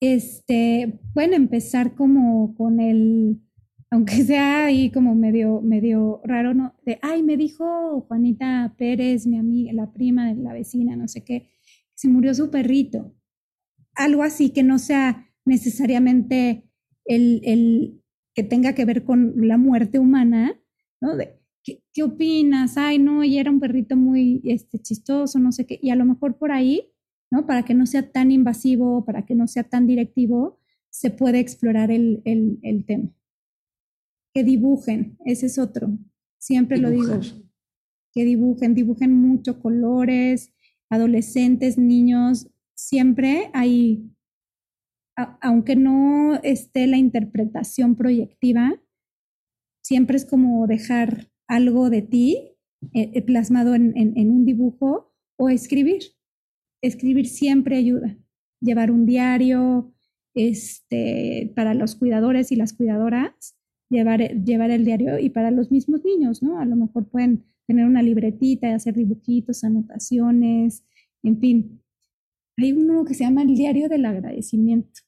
[0.01, 3.41] este, pueden empezar como con el,
[3.91, 6.75] aunque sea ahí como medio, medio raro, ¿no?
[6.85, 11.25] De, ay, me dijo Juanita Pérez, mi amiga, la prima de la vecina, no sé
[11.25, 11.49] qué,
[11.95, 13.15] se murió su perrito.
[13.95, 16.65] Algo así que no sea, necesariamente
[17.05, 18.01] el,
[18.35, 20.61] que tenga que ver con la muerte humana,
[21.01, 21.17] ¿no?
[21.65, 22.77] ¿qué, opinas?
[22.77, 25.79] Ay, no, y era un perrito muy este, chistoso, no sé qué.
[25.83, 26.93] Y a lo mejor por ahí,
[27.31, 27.47] ¿no?
[27.47, 30.59] Para que no sea tan invasivo, para que no sea tan directivo,
[30.91, 32.23] se puede explorar el,
[32.87, 33.11] tema.
[34.33, 35.99] Que dibujen, ese es otro.
[36.39, 37.21] Siempre lo digo.
[38.13, 40.53] Que dibujen, dibujen mucho colores,
[40.89, 44.09] adolescentes, niños, siempre hay,
[45.41, 48.81] aunque no esté la interpretación proyectiva,
[49.83, 52.37] siempre es como dejar algo de ti
[52.95, 56.03] eh, eh, plasmado en, un dibujo o escribir.
[56.83, 58.17] Escribir siempre ayuda.
[58.61, 59.93] Llevar un diario,
[60.35, 63.57] este, para los cuidadores y las cuidadoras,
[63.91, 66.61] llevar, llevar el diario y para los mismos niños, ¿no?
[66.61, 70.85] A lo mejor pueden tener una libretita y hacer dibujitos, anotaciones,
[71.23, 71.83] en fin.
[72.57, 75.08] Hay uno que se llama el diario del agradecimiento.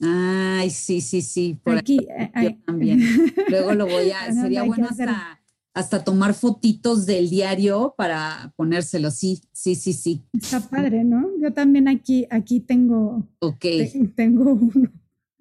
[0.00, 1.58] Ay, sí, sí, sí.
[1.62, 3.00] Por aquí, eh, yo también.
[3.48, 5.40] Luego lo voy a, sería bueno hasta,
[5.74, 9.10] hasta tomar fotitos del diario para ponérselo.
[9.10, 10.24] Sí, sí, sí, sí.
[10.32, 11.28] Está padre, ¿no?
[11.40, 13.28] Yo también aquí, aquí tengo.
[13.40, 13.66] Ok.
[14.14, 14.90] tengo uno.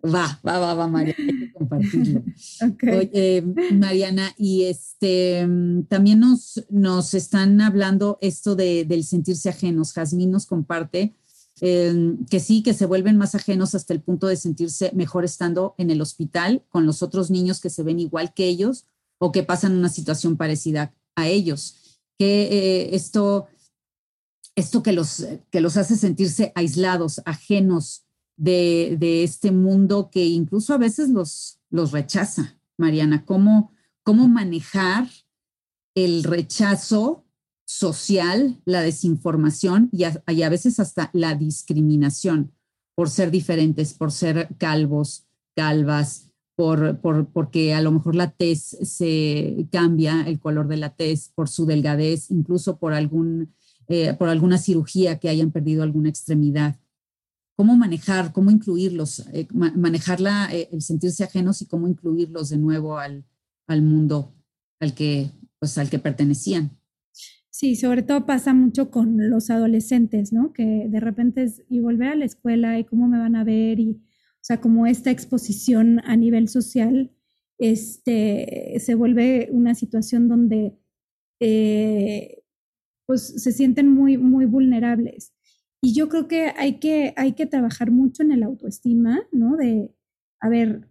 [0.03, 2.23] Va, va, va, va, María, hay que compartirlo.
[2.97, 3.43] Oye,
[3.73, 5.45] Mariana, y este
[5.89, 9.93] también nos, nos están hablando esto de, del sentirse ajenos.
[9.93, 11.15] Jazmín nos comparte
[11.61, 15.75] Em, que sí, que se vuelven más ajenos hasta el punto de sentirse mejor estando
[15.77, 18.85] en el hospital con los otros niños que se ven igual que ellos
[19.17, 21.99] o que pasan una situación parecida a ellos.
[22.17, 23.47] Que eh, esto,
[24.55, 28.05] esto que, los, que los hace sentirse aislados, ajenos
[28.37, 32.57] de, de, este mundo que incluso a veces los, los rechaza.
[32.77, 35.09] Mariana, ¿cómo, cómo manejar
[35.93, 37.25] el rechazo
[37.69, 42.51] social, la desinformación y a, veces hasta la discriminación
[42.95, 46.99] por ser diferentes, por ser calvos, calvas, por,
[47.31, 51.67] porque a lo mejor la tez se cambia, el color de la tez, por su
[51.67, 53.53] delgadez, incluso por, algún,
[53.87, 56.75] eh, por alguna cirugía que hayan perdido alguna extremidad.
[57.55, 62.97] ¿Cómo manejar, cómo incluirlos, eh, manejar eh, el sentirse ajenos y cómo incluirlos de nuevo
[62.97, 63.25] al,
[63.67, 64.33] al mundo
[64.79, 65.29] al que,
[65.59, 66.78] pues, al que pertenecían?
[67.59, 70.53] Sí, sobre todo pasa mucho con los adolescentes, ¿no?
[70.53, 73.81] Que de repente es, y volver a la escuela y cómo me van a ver
[73.81, 77.11] y, o sea, como esta exposición a nivel social,
[77.57, 80.79] este, se vuelve una situación donde,
[81.41, 82.43] eh,
[83.05, 85.33] pues, se sienten muy, muy vulnerables.
[85.81, 89.57] Y yo creo que hay que, hay que trabajar mucho en el autoestima, ¿no?
[89.57, 89.93] De,
[90.39, 90.87] a ver,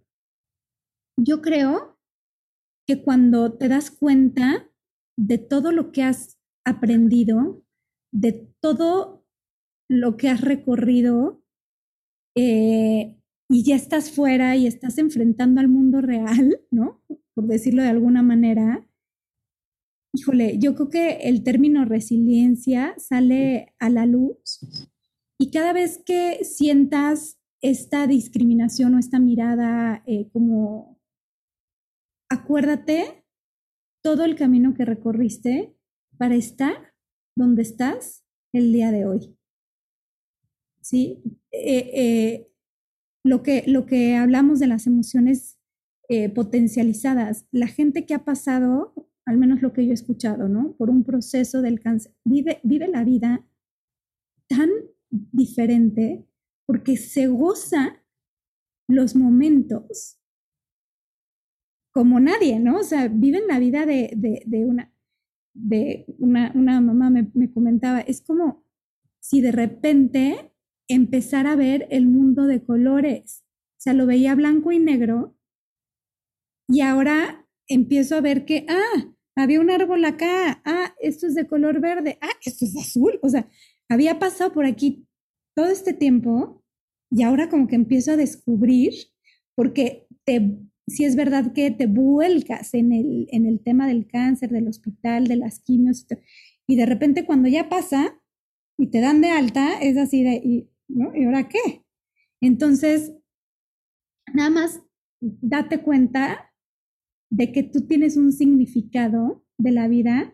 [1.17, 1.97] yo creo
[2.87, 4.69] que cuando te das cuenta
[5.17, 6.38] de todo lo que has
[6.69, 7.63] aprendido,
[8.11, 9.25] de todo
[9.89, 11.43] lo que has recorrido
[12.35, 17.03] eh, y ya estás fuera y estás enfrentando al mundo real, ¿no?
[17.33, 18.87] Por decirlo de alguna manera.
[20.13, 24.59] Híjole, yo creo que el término resiliencia sale a la luz
[25.39, 30.99] y cada vez que sientas esta discriminación o esta mirada eh, como,
[32.29, 33.25] acuérdate
[34.01, 35.75] todo el camino que recorriste
[36.19, 36.93] para estar
[37.35, 39.37] donde estás el día de hoy.
[40.81, 41.23] ¿Sí?
[41.51, 42.51] Eh, eh,
[43.23, 45.57] lo, que, lo que hablamos de las emociones
[46.09, 48.93] eh, potencializadas, la gente que ha pasado,
[49.25, 50.73] al menos lo que yo he escuchado, ¿no?
[50.73, 52.59] Por un proceso del cáncer, vive,
[52.91, 53.47] la vida
[54.47, 54.69] tan
[55.09, 56.27] diferente
[56.65, 58.03] porque se goza
[58.89, 60.19] los momentos
[61.91, 62.79] como nadie, ¿no?
[62.79, 64.11] O sea, viven la vida de,
[64.45, 64.93] de una
[65.53, 68.63] de una, mamá me, comentaba, es como
[69.19, 70.53] si de repente
[70.87, 73.43] empezara a ver el mundo de colores.
[73.77, 75.37] O sea, lo veía blanco y negro
[76.67, 81.47] y ahora empiezo a ver que, ah, había un árbol acá, ah, esto es de
[81.47, 83.19] color verde, ah, esto es azul.
[83.21, 83.49] O sea,
[83.89, 85.07] había pasado por aquí
[85.55, 86.63] todo este tiempo
[87.11, 88.93] y ahora como que empiezo a descubrir,
[89.55, 90.57] porque te
[90.89, 95.27] si es verdad que te vuelcas en el, en el tema del cáncer, del hospital,
[95.27, 96.05] de las quimios,
[96.67, 98.19] y de repente cuando ya pasa
[98.77, 100.69] y te dan de alta, es así de, ¿y.
[100.89, 101.85] ¿y ahora qué?
[102.41, 103.13] Entonces,
[104.33, 104.81] nada más
[105.21, 106.53] date cuenta
[107.29, 110.33] de que tú tienes un significado de la vida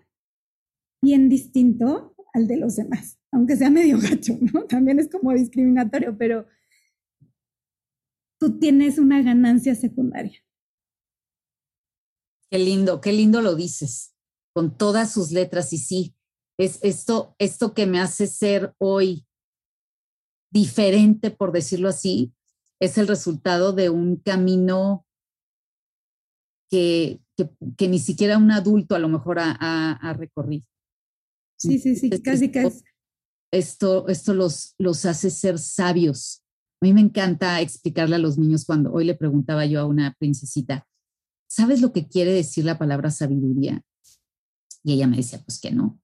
[1.01, 4.66] bien distinto al de los demás, aunque sea medio gacho, ¿no?
[4.66, 6.47] También es como discriminatorio, pero
[8.39, 10.45] tú tienes una ganancia secundaria.
[12.56, 14.16] Qué lindo, qué lindo lo dices,
[14.53, 15.74] con todas sus letras.
[15.74, 16.16] Y sí,
[16.58, 19.28] es esto, esto que me hace ser hoy
[20.53, 22.34] diferente, por decirlo así,
[22.80, 25.06] es el resultado de un camino
[26.72, 27.20] que,
[27.76, 30.66] que, ni siquiera un adulto a lo mejor ha, recorrido.
[31.58, 32.86] Sí, sí, sí, casi, casi.
[33.51, 36.41] Esto, esto los, los hace ser sabios.
[36.82, 40.16] A mí me encanta explicarle a los niños cuando hoy le preguntaba yo a una
[40.18, 40.88] princesita,
[41.56, 43.82] ¿sabes lo que quiere decir la palabra sabiduría?
[44.84, 46.01] Y ella me decía, pues que no.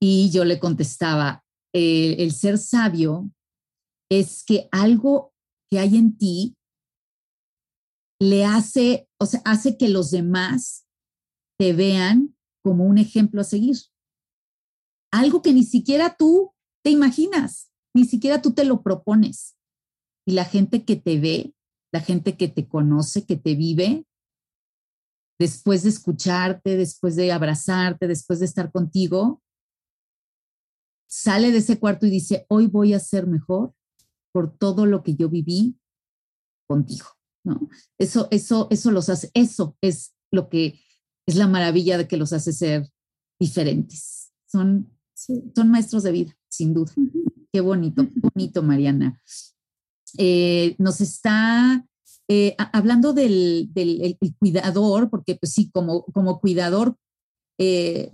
[0.00, 3.32] Y yo le contestaba, el ser sabio
[4.08, 5.34] es que algo
[5.68, 6.56] que hay en ti
[8.20, 10.86] le hace, o sea, hace que los demás
[11.58, 13.76] te vean como un ejemplo a seguir.
[15.12, 16.52] Algo que ni siquiera tú
[16.84, 19.56] te imaginas, ni siquiera tú te lo propones.
[20.26, 21.54] Y la gente que te ve,
[21.92, 24.06] la gente que te conoce, que te vive,
[25.38, 29.42] después de escucharte, después de abrazarte, después de estar contigo,
[31.08, 33.74] sale de ese cuarto y dice, hoy voy a ser mejor
[34.32, 35.78] por todo lo que yo viví
[36.66, 37.06] contigo,
[37.44, 37.68] ¿no?
[37.98, 40.80] Eso, eso, eso los hace, eso es lo que
[41.26, 42.90] es la maravilla de que los hace ser
[43.38, 44.32] diferentes.
[44.46, 46.92] Son, son maestros de vida, sin duda.
[47.52, 49.20] Qué bonito, bonito, Mariana.
[50.18, 51.86] Eh, nos está
[52.28, 56.96] eh, hablando del, del cuidador, porque pues sí, como, como cuidador,
[57.58, 58.12] eh,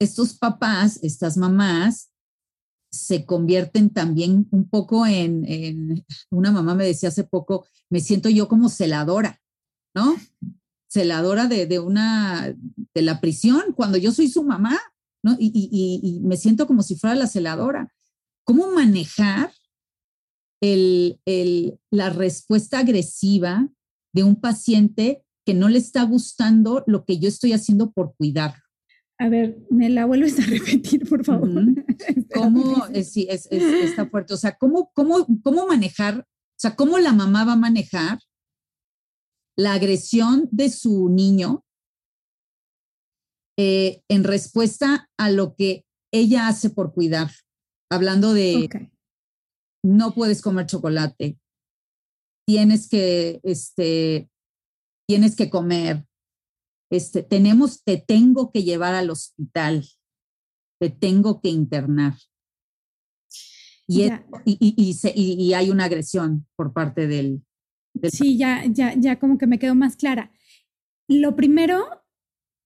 [0.00, 2.10] estos papás, estas mamás,
[2.90, 8.48] se convierten también un poco en, una mamá me decía hace poco, me siento yo
[8.48, 9.42] como celadora,
[9.94, 10.16] ¿no?
[10.90, 12.54] Celadora de, una,
[12.94, 14.78] de la prisión, cuando yo soy su mamá,
[15.22, 15.36] ¿no?
[15.38, 17.92] Y, y me siento como si fuera la celadora.
[18.44, 19.52] ¿Cómo manejar
[20.60, 23.68] el, el, la respuesta agresiva
[24.12, 28.62] de un paciente que no le está gustando lo que yo estoy haciendo por cuidarlo.
[29.20, 31.48] A ver, me la vuelves a repetir, por favor.
[32.34, 34.34] ¿Cómo, es, sí, es, está fuerte?
[34.34, 36.24] O sea, ¿cómo, cómo, ¿cómo manejar, o
[36.56, 38.18] sea, cómo la mamá va a manejar
[39.56, 41.64] la agresión de su niño
[43.58, 47.30] eh, en respuesta a lo que ella hace por cuidar?
[47.90, 48.68] Hablando de,
[49.84, 51.38] no puedes comer chocolate,
[52.46, 54.30] tienes que, este,
[55.06, 56.04] tienes que comer,
[56.90, 59.86] este, tenemos, te tengo que llevar al hospital,
[60.80, 62.14] te tengo que internar.
[63.86, 64.04] Y,
[64.44, 67.42] y, y, hay una agresión por parte del,
[67.94, 68.10] del...
[68.10, 70.30] Sí, ya, ya, ya como que me quedó más clara.
[71.08, 71.86] Lo primero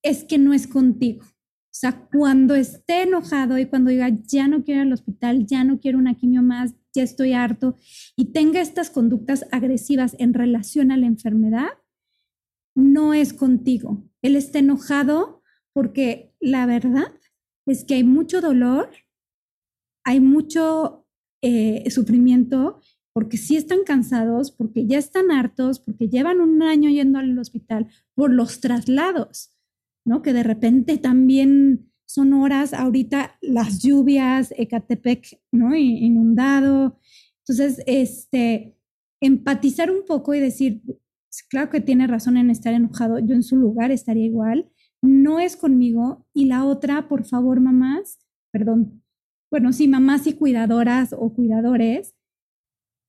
[0.02, 1.24] es que no es contigo.
[1.24, 5.62] O sea, cuando esté enojado y cuando diga, ya no quiero ir al hospital, ya
[5.62, 7.76] no quiero una quimio más, ya estoy harto,
[8.16, 11.68] y tenga estas conductas agresivas en relación a la enfermedad,
[12.74, 14.08] no es contigo.
[14.22, 17.12] Él está enojado porque la verdad
[17.66, 18.90] es que hay mucho dolor,
[20.04, 21.06] hay mucho
[21.42, 22.80] eh, sufrimiento,
[23.14, 27.88] porque sí están cansados, porque ya están hartos, porque llevan un año yendo al hospital
[28.14, 29.54] por los traslados.
[30.04, 30.22] ¿no?
[30.22, 35.74] Que de repente también son horas, ahorita las lluvias, Ecatepec, ¿no?
[35.74, 36.98] Inundado.
[37.40, 38.76] Entonces, este,
[39.20, 40.82] empatizar un poco y decir,
[41.48, 45.56] claro que tiene razón en estar enojado, yo en su lugar estaría igual, no es
[45.56, 46.26] conmigo.
[46.34, 48.18] Y la otra, por favor, mamás,
[48.52, 49.02] perdón,
[49.50, 52.14] bueno, sí, mamás y cuidadoras o cuidadores,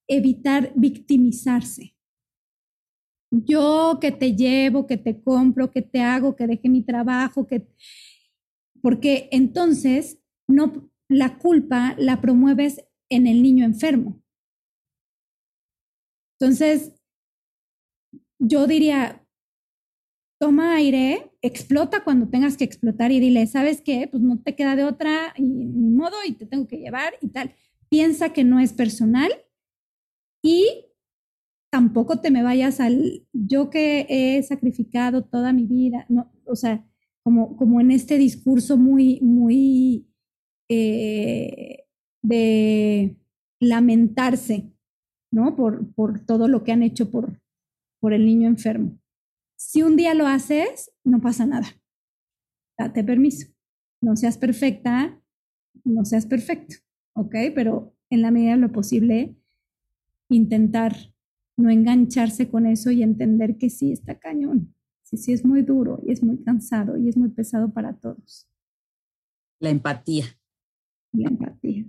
[0.08, 1.94] evitar victimizarse
[3.34, 7.68] yo que te llevo, que te compro, que te hago, que deje mi trabajo, que
[8.84, 14.22] porque entonces no la culpa la promueves en el niño enfermo.
[16.38, 16.92] Entonces,
[18.40, 19.26] yo diría,
[20.38, 24.10] toma aire, explota cuando tengas que explotar y dile, ¿sabes qué?
[24.12, 27.30] Pues no te queda de otra, y, ni modo, y te tengo que llevar y
[27.30, 27.56] tal.
[27.88, 29.32] Piensa que no es personal
[30.44, 30.88] y
[31.72, 36.86] tampoco te me vayas al yo que he sacrificado toda mi vida, no, o sea,
[37.24, 40.08] como, como en este discurso muy, muy
[40.70, 41.86] eh,
[42.22, 43.18] de
[43.60, 44.72] lamentarse,
[45.32, 45.56] ¿no?
[45.56, 47.40] Por, por todo lo que han hecho por,
[48.00, 49.00] por el niño enfermo.
[49.56, 51.68] Si un día lo haces, no pasa nada.
[52.78, 53.48] Date permiso.
[54.02, 55.22] No seas perfecta,
[55.86, 56.76] no seas perfecto,
[57.16, 57.36] ¿ok?
[57.56, 59.36] Pero en la medida de lo posible,
[60.30, 60.94] intentar
[61.56, 64.76] no engancharse con eso y entender que sí está cañón,
[65.18, 68.48] sí, es muy duro y es muy cansado y es muy pesado para todos.
[69.60, 70.26] La empatía.
[71.14, 71.86] La empatía.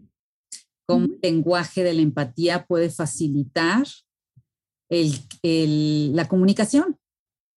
[0.87, 3.87] Cómo el lenguaje de la empatía puede facilitar
[4.91, 6.99] el, la comunicación,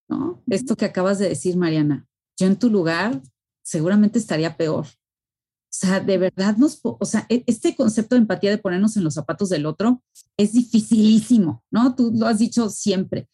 [0.10, 0.44] ¿no?
[0.48, 2.08] Esto que acabas de decir, Mariana,
[2.40, 3.22] yo en tu lugar
[3.64, 4.86] seguramente estaría peor.
[4.86, 9.04] O sea, de verdad nos, o sea, e, este concepto de empatía de ponernos en
[9.04, 10.02] los zapatos del otro
[10.38, 11.94] es dificilísimo, ¿no?
[11.96, 13.28] Tú lo has dicho siempre,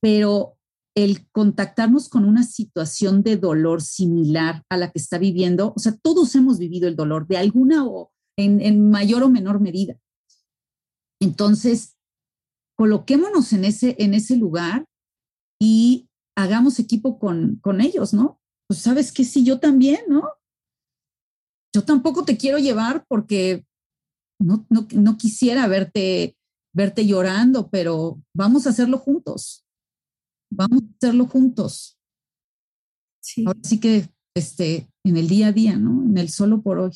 [0.00, 0.56] pero
[0.96, 5.96] el contactarnos con una situación de dolor similar a la que está viviendo, o sea,
[5.96, 9.96] todos hemos vivido el dolor de alguna o en, en mayor o menor medida.
[11.20, 11.96] Entonces,
[12.76, 14.86] coloquémonos en ese, en ese lugar
[15.60, 18.40] y hagamos equipo con, con ellos, ¿no?
[18.66, 20.22] Pues sabes que sí, yo también, ¿no?
[21.72, 23.64] yo tampoco te quiero llevar porque
[24.40, 26.36] no, no, quisiera verte,
[26.74, 29.64] verte llorando, pero vamos a hacerlo juntos.
[30.50, 31.98] Vamos a hacerlo juntos.
[33.20, 33.44] Sí.
[33.46, 36.04] Ahora sí que este, en el día a día, ¿no?
[36.04, 36.92] En el solo por hoy.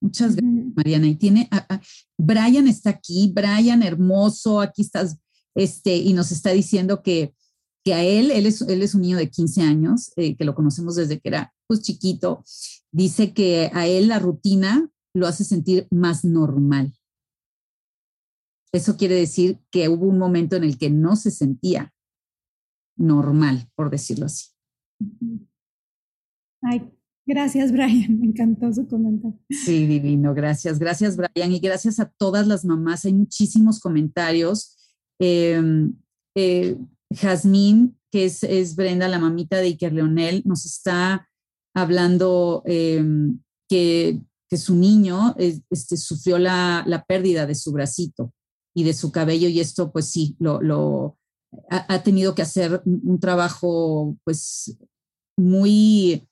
[0.00, 1.06] Muchas gracias, Mariana.
[1.08, 1.48] Y tiene,
[2.16, 5.18] Brian está aquí, Brian hermoso, aquí estás,
[5.54, 7.34] este, y nos está diciendo que,
[7.84, 10.54] que a él, él es, él es un niño de 15 años, eh, que lo
[10.54, 12.44] conocemos desde que era pues chiquito,
[12.92, 16.94] dice que a él la rutina lo hace sentir más normal.
[18.72, 21.92] Eso quiere decir que hubo un momento en el que no se sentía
[22.98, 24.48] normal, por decirlo así.
[26.62, 26.90] Ay,
[27.26, 28.18] gracias, Brian.
[28.20, 29.38] Me encantó su comentario.
[29.48, 30.34] Sí, divino.
[30.34, 31.52] Gracias, gracias, Brian.
[31.52, 33.04] Y gracias a todas las mamás.
[33.04, 34.76] Hay muchísimos comentarios.
[35.20, 35.90] Eh,
[36.36, 36.76] eh,
[37.10, 41.28] Jazmín, que es, es, Brenda, la mamita de Iker Leonel, nos está
[41.74, 44.20] hablando em, que,
[44.56, 48.32] su niño este, sufrió la, pérdida de su bracito
[48.74, 51.17] y de su cabello y esto pues sí, lo,
[51.70, 54.76] ha, tenido que hacer un trabajo pues
[55.36, 56.28] muy,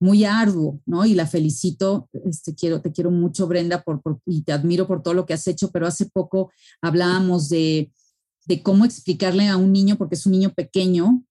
[0.00, 1.04] muy arduo, ¿no?
[1.04, 5.14] Y la felicito, este, quiero, te quiero mucho Brenda por, y te admiro por todo
[5.14, 7.92] lo que has hecho, pero hace poco hablábamos de,
[8.46, 11.24] de cómo explicarle a un niño, porque es un niño pequeño,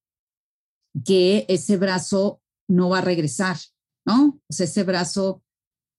[1.06, 3.58] que ese brazo no va a regresar,
[4.06, 4.40] ¿no?
[4.50, 5.44] O sea, ese brazo,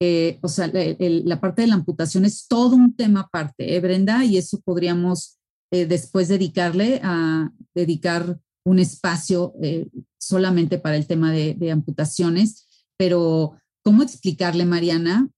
[0.00, 4.24] eh, o sea, la parte de la amputación es todo un tema aparte, ¿eh, Brenda?
[4.24, 5.38] Y eso podríamos
[5.72, 9.88] eh, después dedicarle a dedicar un espacio eh,
[10.20, 15.28] solamente para el tema de, amputaciones, pero ¿cómo explicarle, Mariana,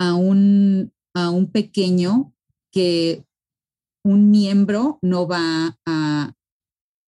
[0.00, 2.32] a un, a un pequeño
[2.72, 3.26] que
[4.02, 6.32] un miembro no va a,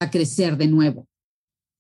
[0.01, 1.09] a crecer de nuevo?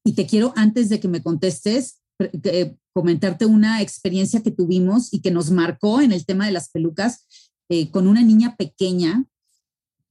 [0.04, 5.20] Y te quiero, antes de que me contestes, eh, comentarte una experiencia que tuvimos y
[5.20, 7.26] que nos marcó en el tema de las pelucas
[7.70, 9.24] eh, con una niña pequeña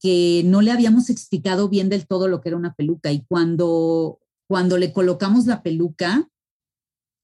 [0.02, 3.12] que no le habíamos explicado bien del todo lo que era una peluca.
[3.12, 6.28] Y cuando, cuando le colocamos la peluca,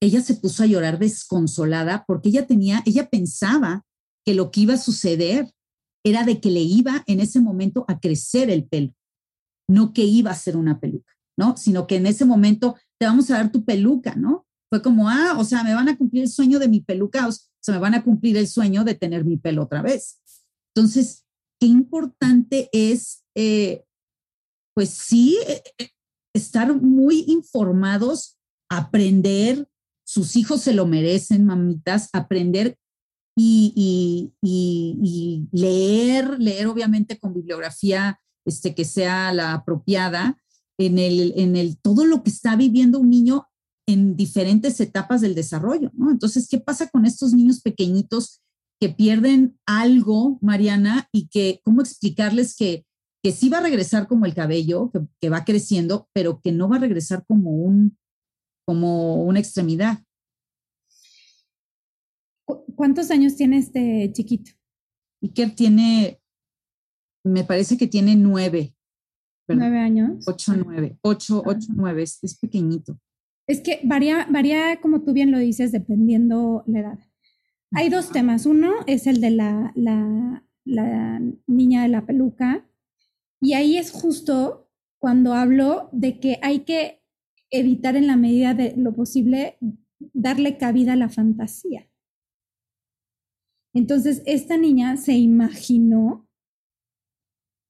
[0.01, 3.85] ella se puso a llorar desconsolada porque ella tenía, ella pensaba
[4.25, 5.51] que lo que iba a suceder
[6.05, 8.95] era de que le iba en ese momento a crecer el pelo,
[9.69, 11.19] no que iba a ser una peluca.
[11.39, 11.57] ¿no?
[11.57, 14.45] Sino que en ese momento te vamos a dar tu peluca, ¿no?
[14.69, 17.33] Fue como, ah, o sea, me van a cumplir el sueño de mi peluca, o
[17.33, 20.21] sea, me van a cumplir el sueño de tener mi pelo otra vez.
[20.75, 21.25] Entonces,
[21.59, 23.85] qué importante es, eh,
[24.75, 25.91] pues sí, eh, eh,
[26.35, 28.39] estar muy informados,
[28.71, 29.69] aprender,
[30.05, 32.77] sus hijos se lo merecen, mamitas, aprender
[33.37, 34.33] y,
[35.53, 40.39] leer, leer obviamente con bibliografía este, que sea la apropiada,
[40.81, 43.47] en el, en el todo lo que está viviendo un niño
[43.87, 45.91] en diferentes etapas del desarrollo.
[46.11, 48.43] Entonces, ¿qué pasa con estos niños pequeñitos
[48.81, 52.85] que pierden algo, Mariana, y que, cómo explicarles que,
[53.23, 56.69] que sí va a regresar como el cabello, que, que va creciendo, pero que no
[56.69, 57.99] va a regresar como un,
[58.69, 59.99] como una extremidad?
[62.77, 64.53] ¿Cuántos años tiene este chiquito?
[65.23, 66.21] Iker tiene,
[67.25, 68.75] me parece que tiene nueve.
[69.49, 70.25] ¿Nueve años?
[70.27, 70.99] Ocho, nueve.
[71.01, 72.03] Ocho, ocho, nueve.
[72.03, 72.99] Es, pequeñito.
[73.47, 76.99] Es que varía, varía, como tú bien lo dices, dependiendo la edad.
[77.73, 78.47] Hay dos temas.
[78.47, 82.67] Uno es el de la, la, la niña de la peluca.
[83.41, 87.03] Y ahí es justo cuando hablo de que hay que
[87.51, 89.59] evitar en la medida de lo posible
[90.13, 91.89] darle cabida a la fantasía.
[93.75, 96.29] Entonces, esta niña se imaginó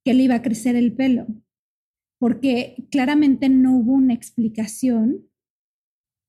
[0.05, 1.27] que le iba a crecer el pelo
[2.19, 5.29] porque claramente no hubo una explicación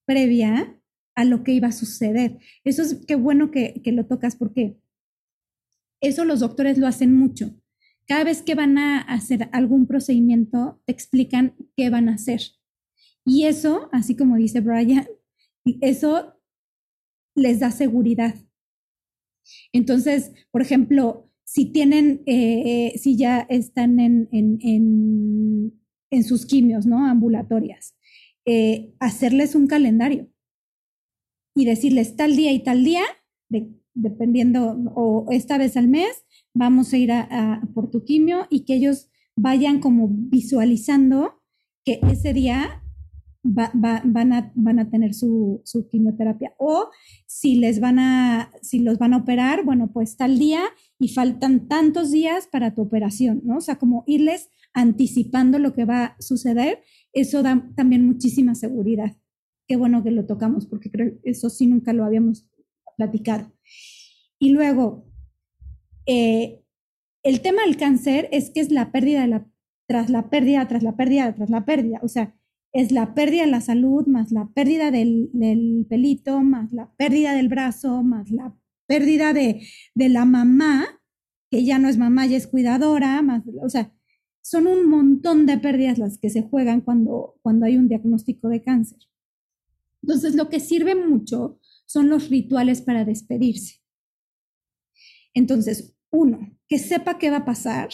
[0.06, 0.79] previa
[1.20, 2.40] a lo que iba a suceder.
[2.64, 4.80] Eso es qué bueno que, lo tocas porque
[6.02, 7.62] eso los doctores lo hacen mucho.
[8.08, 12.40] Cada vez que van a hacer algún procedimiento, te explican qué van a hacer.
[13.26, 15.08] Y eso, así como dice Brian,
[15.82, 16.40] eso
[17.36, 18.36] les da seguridad.
[19.74, 25.74] Entonces, por ejemplo, si tienen, eh, si ya están en,
[26.24, 27.06] sus quimios, ¿no?
[27.06, 27.98] Ambulatorias,
[28.46, 30.30] eh, hacerles un calendario
[31.60, 33.02] y decirles tal día y tal día,
[33.50, 38.62] de, dependiendo, o esta vez al mes, vamos a ir a, por tu quimio y
[38.62, 41.42] que ellos vayan como visualizando
[41.84, 42.82] que ese día
[43.44, 46.54] van, a, van a tener su, su, quimioterapia.
[46.60, 46.92] O
[47.26, 50.62] si les van a, si los van a operar, bueno, pues tal día
[50.98, 53.58] y faltan tantos días para tu operación, ¿no?
[53.58, 56.80] O sea, como irles anticipando lo que va a suceder,
[57.12, 59.18] eso da también muchísima seguridad.
[59.70, 62.50] Qué bueno que lo tocamos, porque creo eso sí nunca lo habíamos
[62.98, 63.54] platicado.
[64.40, 65.06] Y luego,
[66.08, 66.64] eh,
[67.22, 69.48] el tema del cáncer es que es la pérdida de la,
[69.88, 72.00] tras la pérdida, tras la pérdida, tras la pérdida.
[72.02, 72.36] O sea,
[72.74, 75.30] es la pérdida de la salud, más la pérdida del,
[75.88, 78.58] pelito, más la pérdida del brazo, más la
[78.88, 80.88] pérdida de, de, la mamá,
[81.52, 83.94] que ya no es mamá, ya es cuidadora, más, o sea,
[84.42, 88.64] son un montón de pérdidas las que se juegan cuando, cuando hay un diagnóstico de
[88.64, 88.98] cáncer.
[90.02, 93.82] Entonces, lo que sirve mucho son los rituales para despedirse.
[95.34, 97.90] Entonces, uno, que sepa qué va a pasar,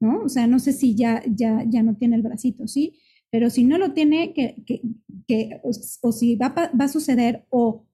[0.00, 0.22] ¿no?
[0.24, 2.98] O sea, no sé si ya, ya, ya no tiene el bracito, ¿sí?
[3.30, 4.82] Pero si no lo tiene, que, que,
[5.26, 7.86] que o, si va, va, a suceder, o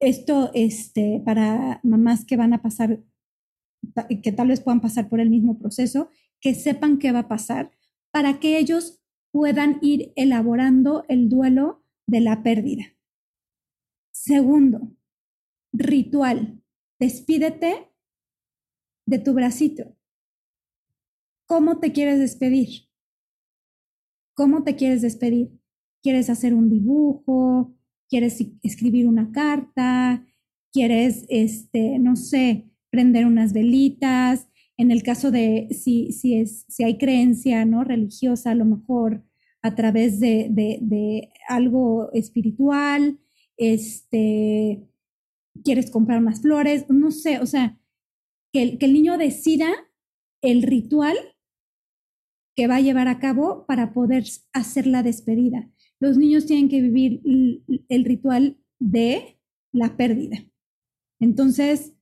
[0.00, 3.02] esto este, para mamás que van a pasar,
[4.22, 7.70] que tal vez puedan pasar por el mismo proceso, que sepan qué va a pasar,
[8.10, 12.84] para que ellos puedan ir elaborando el duelo de la pérdida.
[14.12, 14.96] Segundo,
[15.72, 16.62] ritual.
[16.98, 17.92] Despídete
[19.06, 19.96] de tu bracito.
[21.46, 22.88] ¿Cómo te quieres despedir?
[24.34, 25.50] ¿Cómo te quieres despedir?
[26.02, 27.74] ¿Quieres hacer un dibujo?
[28.08, 30.26] ¿Quieres escribir una carta?
[30.72, 34.48] ¿Quieres, este, no sé, prender unas velitas?
[34.76, 37.84] En el caso de si, si, es, si hay creencia ¿no?
[37.84, 39.25] religiosa, a lo mejor
[39.66, 43.18] a través de, de, algo espiritual,
[43.56, 44.86] este,
[45.64, 47.78] quieres comprar más flores, no sé, o sea,
[48.52, 49.68] que que el niño decida
[50.42, 51.16] el ritual
[52.56, 55.70] que va a llevar a cabo para poder hacer la despedida.
[56.00, 57.20] Los niños tienen que vivir
[57.88, 59.38] el ritual de
[59.72, 60.38] la pérdida.
[61.20, 61.94] Entonces,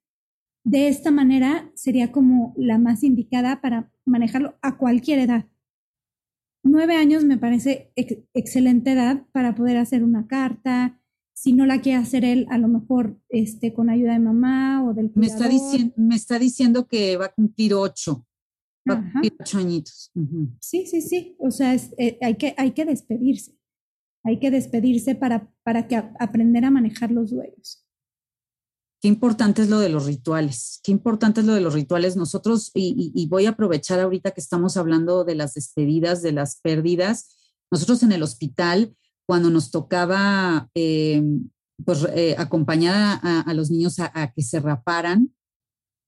[0.64, 5.46] de esta manera sería como la más indicada para manejarlo a cualquier edad.
[6.64, 11.00] Nueve años me parece excelente edad para poder hacer una carta.
[11.34, 14.94] Si no la quiere hacer él, a lo mejor este, con ayuda de mamá o
[14.94, 15.48] del Me está,
[15.96, 18.26] me está diciendo que va a cumplir ocho
[19.40, 20.12] ocho añitos.
[20.60, 21.36] Sí, sí, sí.
[21.38, 23.56] O sea, eh, hay, que, hay que despedirse.
[24.24, 27.83] Hay que despedirse para, para que aprender a manejar los duelos.
[29.04, 30.80] Qué importante es lo de los rituales.
[30.82, 32.16] Qué importante es lo de los rituales.
[32.16, 37.36] Nosotros, y, voy a aprovechar ahorita que estamos hablando de las despedidas, de las pérdidas.
[37.70, 38.96] Nosotros en el hospital,
[39.26, 41.22] cuando nos tocaba eh,
[41.84, 45.34] pues, eh, acompañar a, los niños a que se raparan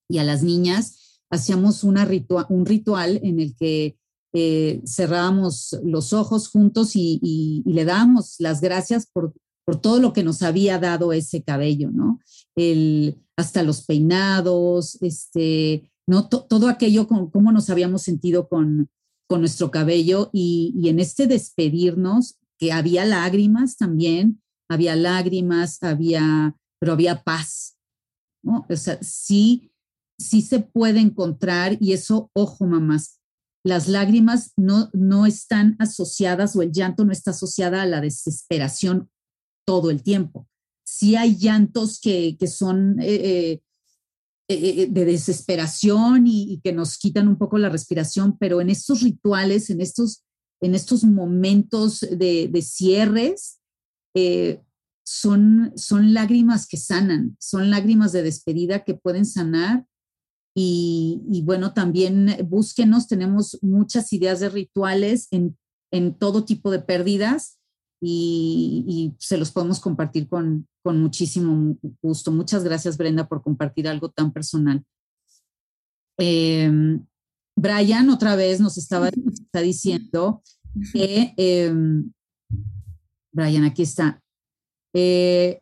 [0.09, 2.09] y a las niñas, hacíamos una
[2.49, 3.99] un ritual en el que
[4.33, 9.35] eh, cerrábamos los ojos juntos y, le dábamos las gracias por,
[9.67, 12.21] por, todo lo que nos había dado ese cabello, ¿no?
[12.57, 16.29] El, hasta los peinados, este, ¿no?
[16.29, 18.89] todo aquello, con, cómo nos habíamos sentido con,
[19.29, 26.57] con nuestro cabello y, y, en este despedirnos, que había lágrimas también, había lágrimas, había,
[26.81, 27.77] pero había paz,
[28.43, 28.65] ¿no?
[28.69, 29.71] O sea, sí
[30.19, 33.21] sí se puede encontrar, y eso, ojo, mamás,
[33.65, 39.11] las lágrimas no, no están asociadas o el llanto no está asociada a la desesperación
[39.67, 40.49] todo el tiempo.
[40.97, 43.61] Sí hay llantos que, son eh, eh,
[44.49, 49.69] eh, de desesperación y, que nos quitan un poco la respiración, pero en estos rituales,
[49.69, 50.25] en estos,
[50.63, 53.61] en estos momentos de, de cierres,
[55.05, 59.85] son, son lágrimas que sanan, son lágrimas de despedida que pueden sanar.
[60.55, 65.59] Y, bueno, también búsquenos, tenemos muchas ideas de rituales en,
[65.93, 67.59] en todo tipo de pérdidas
[68.01, 72.31] y, se los podemos compartir con, con, muchísimo gusto.
[72.31, 74.85] Muchas gracias, Brenda, por compartir algo tan personal.
[76.19, 77.05] Em,
[77.57, 80.43] Brian otra vez nos estaba está diciendo
[80.93, 82.13] que, em,
[83.33, 84.23] Brian, aquí está,
[84.95, 85.61] eh,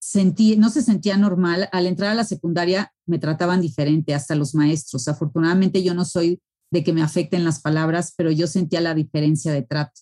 [0.00, 1.68] sentí, no se sentía normal.
[1.72, 5.08] Al entrar a la secundaria me trataban diferente, hasta los maestros.
[5.08, 6.40] Afortunadamente yo no soy
[6.72, 10.00] de que me afecten las palabras, pero yo sentía la diferencia de trato.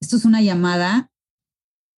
[0.00, 1.10] Esto es una llamada,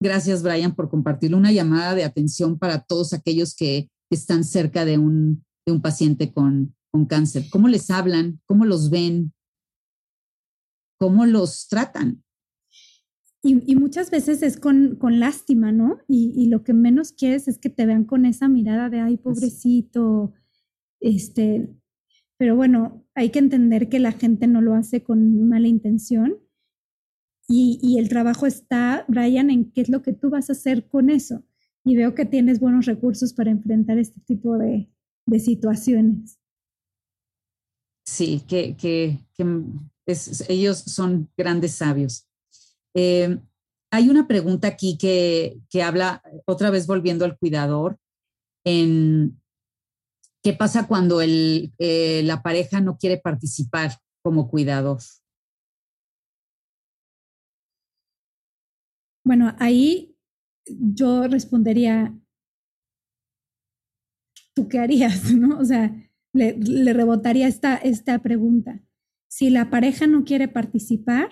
[0.00, 4.98] gracias Brian por compartirlo, una llamada de atención para todos aquellos que están cerca de
[4.98, 7.46] un, de un paciente con, con cáncer.
[7.50, 8.40] ¿Cómo les hablan?
[8.46, 9.32] ¿Cómo los ven?
[10.98, 12.22] ¿Cómo los tratan?
[13.40, 16.00] y, muchas veces es con, con lástima, ¿no?
[16.08, 19.16] Y, y, lo que menos quieres es que te vean con esa mirada de, ay,
[19.16, 20.34] pobrecito,
[21.00, 21.68] este,
[22.36, 26.38] pero bueno, hay que entender que la gente no lo hace con mala intención.
[27.50, 31.08] Y, el trabajo está, Brian, en qué es lo que tú vas a hacer con
[31.08, 31.42] eso.
[31.82, 34.90] Y veo que tienes buenos recursos para enfrentar este tipo de,
[35.38, 36.38] situaciones.
[38.04, 39.18] Sí, que,
[40.48, 42.26] ellos son grandes sabios.
[42.94, 43.38] Eh,
[43.90, 47.98] hay una pregunta aquí que, habla, otra vez volviendo al cuidador,
[48.64, 49.40] en
[50.42, 54.98] qué pasa cuando eh, la pareja no quiere participar como cuidador.
[59.24, 60.16] Bueno, ahí
[60.66, 62.18] yo respondería,
[64.54, 65.32] ¿tú qué harías?
[65.34, 65.58] ¿no?
[65.58, 65.94] O sea,
[66.32, 68.80] le, rebotaría esta, esta pregunta.
[69.28, 71.30] Si la pareja no quiere participar,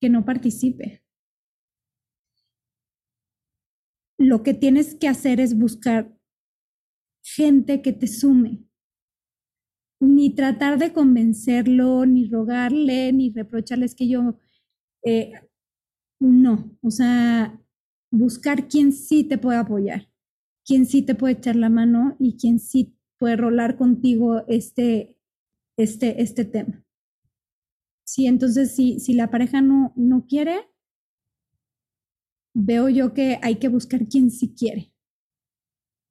[0.00, 1.02] que no participe.
[4.18, 6.16] Lo que tienes que hacer es buscar
[7.22, 8.64] gente que te sume.
[10.00, 14.38] Ni tratar de convencerlo, ni rogarle, ni reprocharles que yo...
[15.04, 15.32] Eh,
[16.32, 17.60] no, o sea,
[18.10, 20.08] buscar quien sí te puede apoyar,
[20.64, 25.16] quien sí te puede echar la mano y quien sí puede rolar contigo este,
[25.76, 26.84] este, este tema.
[28.06, 30.68] Sí, entonces si, si la pareja no, no quiere,
[32.54, 34.92] veo yo que hay que buscar quien sí quiere,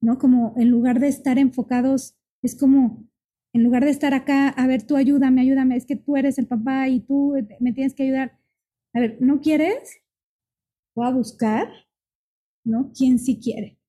[0.02, 0.18] ¿no?
[0.18, 3.08] Como en lugar de estar enfocados, es como,
[3.54, 6.48] en lugar de estar acá, a ver, tú ayúdame, ayúdame, es que tú eres el
[6.48, 8.40] papá y tú me tienes que ayudar.
[8.94, 10.03] A ver, ¿no quieres?
[10.96, 11.68] Voy a buscar,
[12.64, 12.92] ¿no?
[12.96, 13.80] ¿Quién sí quiere?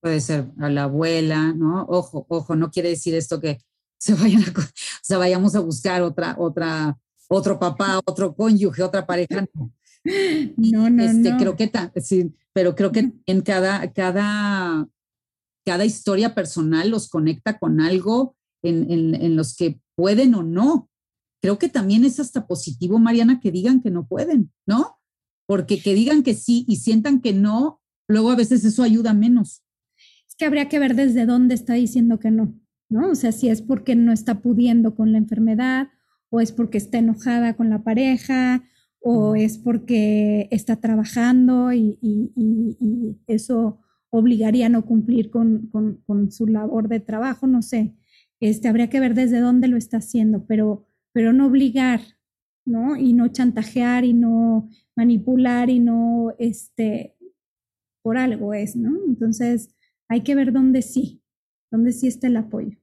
[0.00, 1.82] Puede ser a la abuela, ¿no?
[1.82, 3.58] Ojo, ojo, no quiere decir esto que
[3.98, 4.62] se vayan a, o
[5.02, 6.98] sea, vayamos a buscar otra, otra,
[7.28, 9.46] otro papá, otro cónyuge, otra pareja.
[9.54, 9.70] No,
[10.90, 11.36] no, este, no.
[11.36, 11.70] Creo que,
[12.00, 14.88] sí, pero creo que en cada, cada,
[15.66, 20.89] cada historia personal los conecta con algo en, en, en los que pueden o no.
[21.40, 24.98] Creo que también es hasta positivo, Mariana, que digan que no pueden, ¿no?
[25.46, 29.62] Porque que digan que sí y sientan que no, luego a veces eso ayuda menos.
[30.28, 32.54] Es que habría que ver desde dónde está diciendo que no.
[32.90, 33.10] ¿no?
[33.10, 35.88] O sea, si es porque no está pudiendo con la enfermedad,
[36.28, 38.64] o es porque está enojada con la pareja,
[39.00, 41.98] o es porque está trabajando y,
[43.26, 43.78] eso
[44.10, 45.70] obligaría a no cumplir con,
[46.30, 47.94] su labor de trabajo, no sé.
[48.40, 52.00] Este, habría que ver desde dónde lo está haciendo, pero, pero no obligar,
[52.64, 52.96] ¿no?
[52.96, 57.16] Y no chantajear y no manipular y no, este,
[58.02, 58.96] por algo es, ¿no?
[59.06, 59.74] Entonces,
[60.08, 61.22] hay que ver dónde sí,
[61.70, 62.76] dónde sí está el apoyo.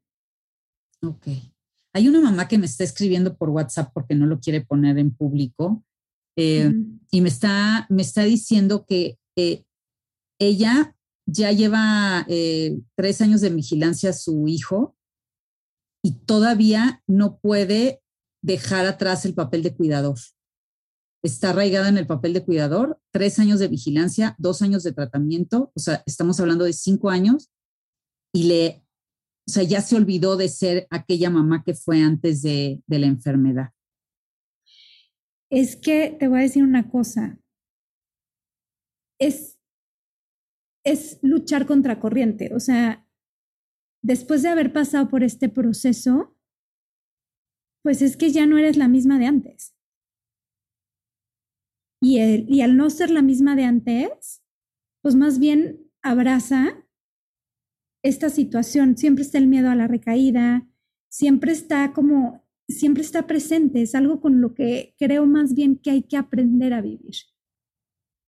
[1.01, 1.28] Ok.
[1.93, 5.15] Hay una mamá que me está escribiendo por WhatsApp porque no lo quiere poner en
[5.15, 5.84] público
[6.38, 6.71] eh,
[7.09, 9.63] y me está, me está diciendo que eh,
[10.39, 14.95] ella ya lleva eh, tres años de vigilancia a su hijo
[16.03, 18.01] y todavía no puede
[18.47, 20.17] dejar atrás el papel de cuidador.
[21.23, 25.71] Está arraigada en el papel de cuidador, tres años de vigilancia, dos años de tratamiento,
[25.75, 27.51] o sea, estamos hablando de cinco años,
[28.33, 28.87] y le
[29.47, 33.69] o sea, ya se olvidó de ser aquella mamá que fue antes de, la enfermedad.
[35.49, 37.39] Es que te voy a decir una cosa.
[39.19, 39.57] Es,
[40.83, 42.53] es luchar contra corriente.
[42.53, 43.07] O sea,
[44.03, 46.36] después de haber pasado por este proceso,
[47.88, 49.73] pues es que ya no eres la misma de antes.
[52.01, 54.43] Y, y al no ser la misma de antes,
[55.01, 56.85] pues más bien abraza
[58.03, 60.67] esta situación, siempre está el miedo a la recaída,
[61.07, 65.91] siempre está como, siempre está presente, es algo con lo que creo más bien que
[65.91, 67.15] hay que aprender a vivir,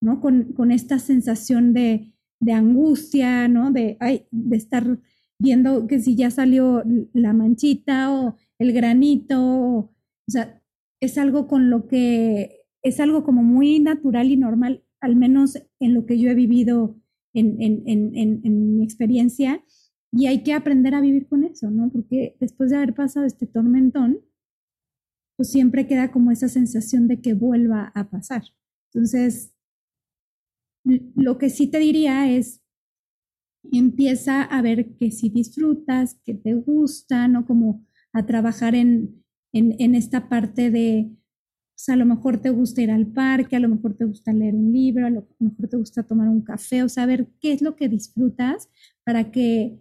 [0.01, 0.21] ¿no?
[0.21, 3.71] Con, con esta sensación de, de angustia, ¿no?
[3.71, 3.97] De,
[4.31, 5.01] de estar
[5.37, 6.81] viendo que si ya salió
[7.11, 9.95] la manchita o el granito, o,
[10.27, 10.61] sea,
[11.01, 15.93] es algo con lo que, es algo como muy natural y normal, al menos en
[15.93, 16.99] lo que yo he vivido
[17.33, 19.63] en, mi experiencia
[20.11, 21.89] y hay que aprender a vivir con eso, ¿no?
[21.89, 24.19] Porque después de haber pasado este tormentón,
[25.37, 28.43] pues siempre queda como esa sensación de que vuelva a pasar.
[28.91, 29.53] Entonces,
[30.83, 32.61] lo que sí te diría es,
[33.71, 37.45] empieza a ver que si disfrutas, que te gusta, ¿no?
[37.45, 41.11] Como a trabajar en, en esta parte de,
[41.79, 44.53] sea, a lo mejor te gusta ir al parque, a lo mejor te gusta leer
[44.53, 47.77] un libro, a lo mejor te gusta tomar un café, o saber qué es lo
[47.77, 48.69] que disfrutas
[49.05, 49.79] para que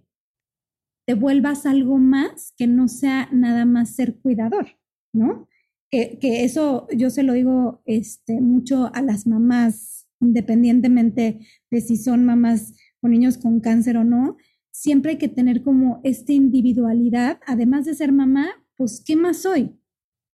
[1.06, 4.78] te vuelvas algo más que no sea nada más ser cuidador,
[5.12, 5.48] ¿no?
[5.90, 11.96] que, que, eso yo se lo digo este, mucho a las mamás, independientemente de si
[11.96, 14.36] son mamás con niños con cáncer o no,
[14.78, 19.76] siempre hay que tener como esta individualidad, además de ser mamá, pues, ¿qué más soy?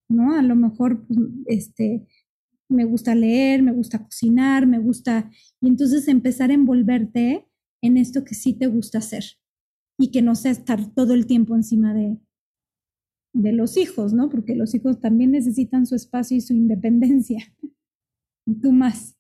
[0.07, 0.35] ¿No?
[0.35, 2.07] A lo mejor, pues, este,
[2.69, 5.31] me gusta leer, me gusta cocinar, me gusta,
[5.63, 7.49] y entonces empezar a envolverte
[7.83, 9.25] en esto que sí te gusta hacer
[9.99, 12.19] y que no sea estar todo el tiempo encima de,
[13.33, 14.29] de los hijos, ¿no?
[14.29, 17.43] Porque los hijos también necesitan su espacio y su independencia.
[18.47, 19.17] Y tú más.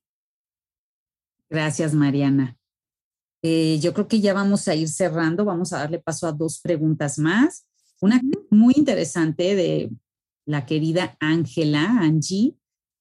[1.49, 2.59] Gracias, Mariana.
[3.47, 6.61] Eh, yo creo que ya vamos a ir cerrando, vamos a darle paso a dos
[6.61, 7.67] preguntas más.
[8.01, 8.19] Una
[8.49, 9.91] muy interesante de
[10.47, 12.57] la querida Ángela, Angie,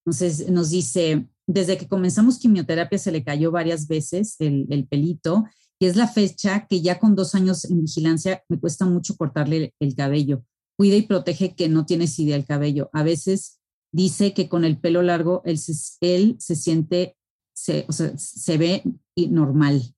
[0.05, 5.45] entonces nos dice, desde que comenzamos quimioterapia se le cayó varias veces el, el, pelito
[5.79, 9.73] y es la fecha que ya con dos años en vigilancia me cuesta mucho cortarle
[9.79, 10.43] el cabello.
[10.77, 12.89] Cuida y protege que no tienes idea el cabello.
[12.91, 13.61] A veces
[13.93, 17.15] dice que con el pelo largo él se, él se siente,
[17.53, 18.83] se, o sea, se ve
[19.15, 19.92] normal.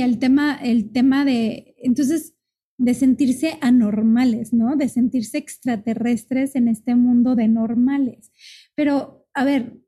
[0.00, 2.34] El tema, el tema de, entonces,
[2.78, 4.76] de sentirse anormales, ¿no?
[4.76, 8.32] De sentirse extraterrestres en este mundo de normales.
[8.74, 9.78] Pero, a ver,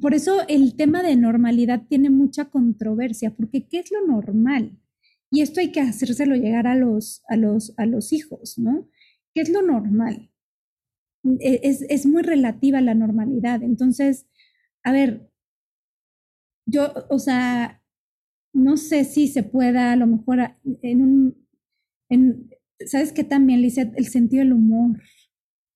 [0.00, 4.78] por eso el tema de normalidad tiene mucha controversia, porque ¿qué es lo normal?
[5.30, 8.88] Y esto hay que hacérselo llegar a los, a los, a los hijos, ¿no?
[9.34, 10.30] ¿Qué es lo normal?
[11.40, 13.62] E, es, es muy relativa la normalidad.
[13.62, 14.26] Entonces,
[14.82, 15.30] a ver,
[16.66, 17.82] yo, o sea,
[18.56, 20.40] no sé si se pueda a lo mejor
[20.82, 21.46] en un
[22.84, 23.96] ¿Sabes qué también, Lizeth?
[23.96, 25.00] El sentido del humor.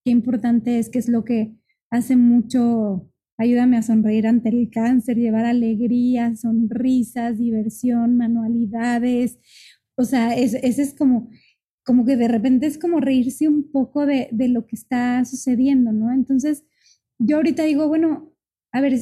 [0.05, 1.55] Qué importante es, que es lo que
[1.91, 9.39] hace mucho, ayúdame a sonreír ante el cáncer, llevar alegría, sonrisas, diversión, manualidades.
[9.97, 11.31] O sea, ese es como,
[11.85, 15.93] como que de repente es como reírse un poco de, de lo que está sucediendo,
[15.93, 16.13] ¿no?
[16.13, 16.65] Entonces,
[17.19, 18.35] yo ahorita digo, bueno,
[18.73, 18.99] a ver,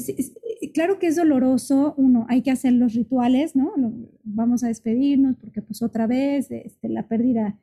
[0.75, 3.73] claro que es doloroso, uno, hay que hacer los rituales, ¿no?
[4.23, 7.61] Vamos a despedirnos porque pues otra vez este, la pérdida,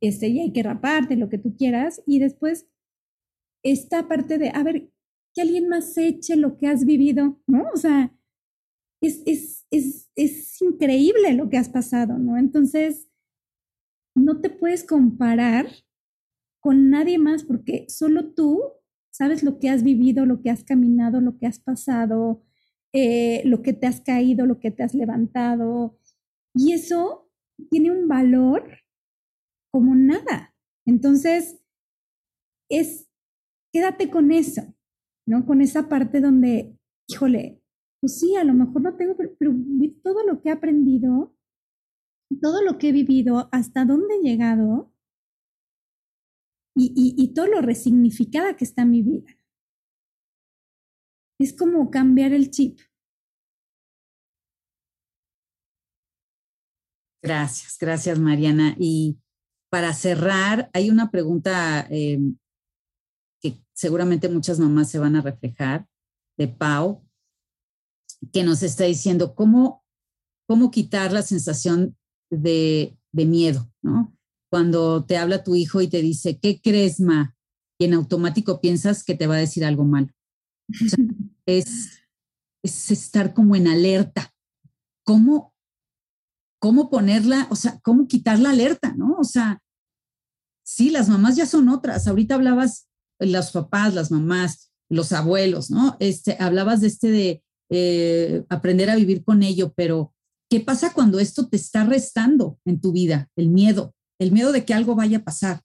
[0.00, 2.66] este, y hay que raparte, lo que tú quieras, y después
[3.62, 4.90] esta parte de, a ver,
[5.34, 7.64] que alguien más eche lo que has vivido, ¿no?
[7.74, 8.14] O sea,
[9.00, 12.36] es, es, es, es increíble lo que has pasado, ¿no?
[12.36, 13.08] Entonces,
[14.14, 15.66] no te puedes comparar
[16.60, 18.62] con nadie más porque solo tú
[19.14, 22.42] sabes lo que has vivido, lo que has caminado, lo que has pasado,
[22.92, 25.96] eh, lo que te has caído, lo que te has levantado.
[26.52, 27.30] Y eso
[27.70, 28.68] tiene un valor
[29.72, 30.52] como nada.
[30.84, 31.60] Entonces,
[32.68, 33.08] es,
[33.72, 34.74] quédate con eso,
[35.28, 35.46] ¿no?
[35.46, 37.62] Con esa parte donde, híjole,
[38.00, 39.54] pues sí, a lo mejor no tengo, pero, pero
[40.02, 41.36] todo lo que he aprendido,
[42.42, 44.92] todo lo que he vivido, hasta dónde he llegado,
[46.74, 49.36] y, todo lo resignificada que está mi vida.
[51.38, 52.80] Es como cambiar el chip.
[57.22, 58.76] Gracias, gracias Mariana.
[58.78, 59.18] Y
[59.70, 62.18] para cerrar, hay una pregunta eh,
[63.40, 65.86] que seguramente muchas mamás se van a reflejar
[66.36, 67.04] de Pau,
[68.32, 69.84] que nos está diciendo cómo,
[70.46, 71.96] cómo quitar la sensación
[72.30, 74.13] de, de miedo, ¿no?
[74.54, 77.34] Cuando te habla tu hijo y te dice, ¿qué crees, ma?
[77.76, 80.10] Y en automático piensas que te va a decir algo malo.
[81.44, 82.04] es,
[82.62, 84.32] es estar como en alerta.
[85.04, 85.52] ¿Cómo,
[86.60, 89.16] ¿Cómo ponerla, o sea, cómo quitar la alerta, no?
[89.18, 89.60] O sea,
[90.64, 92.06] sí, las mamás ya son otras.
[92.06, 92.86] Ahorita hablabas,
[93.18, 95.96] los papás, las mamás, los abuelos, ¿no?
[95.98, 100.14] Este, hablabas de este de eh, aprender a vivir con ello, pero
[100.48, 103.28] ¿qué pasa cuando esto te está restando en tu vida?
[103.34, 105.60] El miedo, el miedo de que algo vaya a pasar.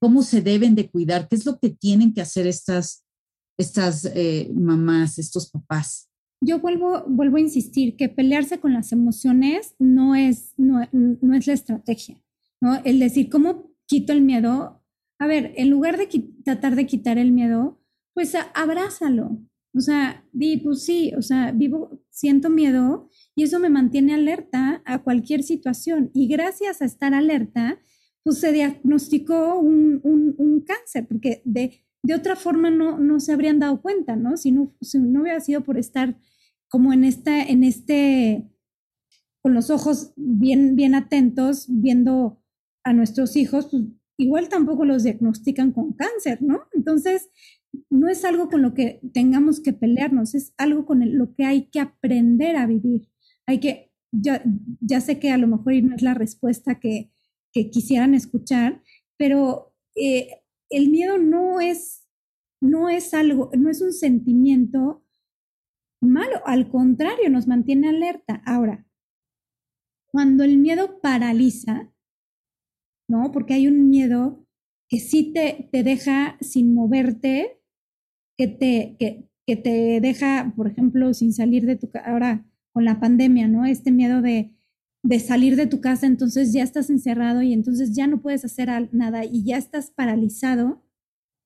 [0.00, 1.28] ¿Cómo se deben de cuidar?
[1.28, 3.04] ¿Qué es lo que tienen que hacer estas,
[3.58, 6.08] estas eh, mamás, estos papás?
[6.42, 11.46] Yo vuelvo, vuelvo a insistir que pelearse con las emociones no es, no, no es
[11.46, 12.22] la estrategia,
[12.62, 12.80] ¿no?
[12.84, 14.82] El decir, ¿cómo quito el miedo?
[15.18, 16.06] A ver, en lugar de
[16.44, 17.78] tratar de quitar el miedo,
[18.14, 19.38] pues abrázalo.
[19.74, 24.82] O sea, di, pues sí, o sea, vivo, siento miedo, y eso me mantiene alerta
[24.84, 26.10] a cualquier situación.
[26.12, 27.80] Y gracias a estar alerta,
[28.22, 33.58] pues se diagnosticó un, un, cáncer, porque de, de, otra forma no, no se habrían
[33.58, 34.36] dado cuenta, ¿no?
[34.36, 36.18] Si no, si no hubiera sido por estar
[36.68, 38.50] como en, esta, en este,
[39.42, 42.42] con los ojos bien, bien atentos, viendo
[42.84, 43.84] a nuestros hijos, pues
[44.18, 46.62] igual tampoco los diagnostican con cáncer, ¿no?
[46.72, 47.30] Entonces,
[47.88, 51.66] no es algo con lo que tengamos que pelearnos, es algo con lo que hay
[51.66, 53.10] que aprender a vivir
[53.50, 54.42] hay que, ya,
[54.80, 57.10] ya sé que a lo mejor no es la respuesta que,
[57.52, 58.82] que quisieran escuchar,
[59.16, 62.06] pero eh, el miedo no es,
[62.60, 65.04] no es algo, no es un sentimiento
[66.00, 68.42] malo, al contrario, nos mantiene alerta.
[68.46, 68.86] Ahora,
[70.06, 71.92] cuando el miedo paraliza,
[73.08, 73.32] ¿no?
[73.32, 74.46] Porque hay un miedo
[74.88, 77.59] que sí te, te deja sin moverte,
[78.40, 82.86] que te, que, que te deja, por ejemplo, sin salir de tu casa, ahora con
[82.86, 83.66] la pandemia, ¿no?
[83.66, 84.54] Este miedo de,
[85.02, 88.88] de salir de tu casa, entonces ya estás encerrado y entonces ya no puedes hacer
[88.94, 90.82] nada y ya estás paralizado,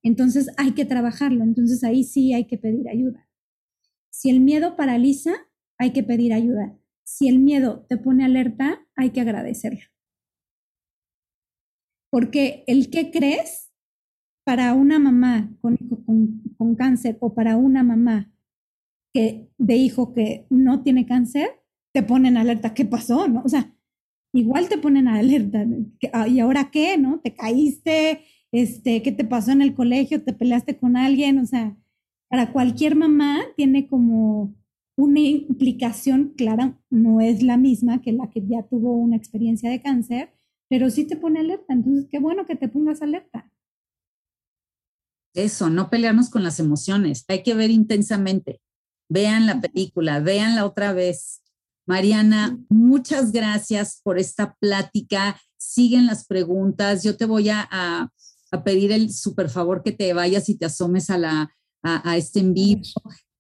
[0.05, 3.29] entonces hay que trabajarlo, entonces ahí sí hay que pedir ayuda.
[4.11, 5.33] Si el miedo paraliza,
[5.79, 6.79] hay que pedir ayuda.
[7.03, 9.83] Si el miedo te pone alerta, hay que agradecerlo.
[12.09, 13.64] Porque el que crees
[14.45, 18.31] para una mamá con, con, con cáncer o para una mamá
[19.13, 21.49] que, de hijo que no tiene cáncer,
[21.93, 23.29] te ponen alerta, ¿qué pasó?
[23.29, 23.43] ¿No?
[23.45, 23.75] O sea,
[24.33, 25.65] igual te ponen alerta,
[26.13, 26.99] ah, ¿y ahora qué?
[26.99, 27.21] ¿No?
[27.21, 28.23] ¿Te caíste?
[28.53, 30.23] Este, ¿Qué te pasó en el colegio?
[30.23, 31.39] ¿Te peleaste con alguien?
[31.39, 31.77] O sea,
[32.29, 34.55] para cualquier mamá tiene como
[34.97, 39.83] una implicación clara, no es la misma que la que ya tuvo una experiencia de
[39.83, 40.31] cáncer,
[40.69, 41.73] pero sí te pone alerta.
[41.73, 43.51] Entonces, qué bueno que te pongas alerta.
[45.35, 48.61] Eso, no pelearnos con las emociones, hay que ver intensamente.
[49.09, 51.43] Vean la película, veanla otra vez.
[51.87, 55.39] Mariana, muchas gracias por esta plática.
[55.59, 57.03] Siguen las preguntas.
[57.03, 58.11] Yo te voy a,
[58.65, 62.55] pedir el super favor que te vayas y te asomes a, la, a, este en
[62.55, 62.83] vivo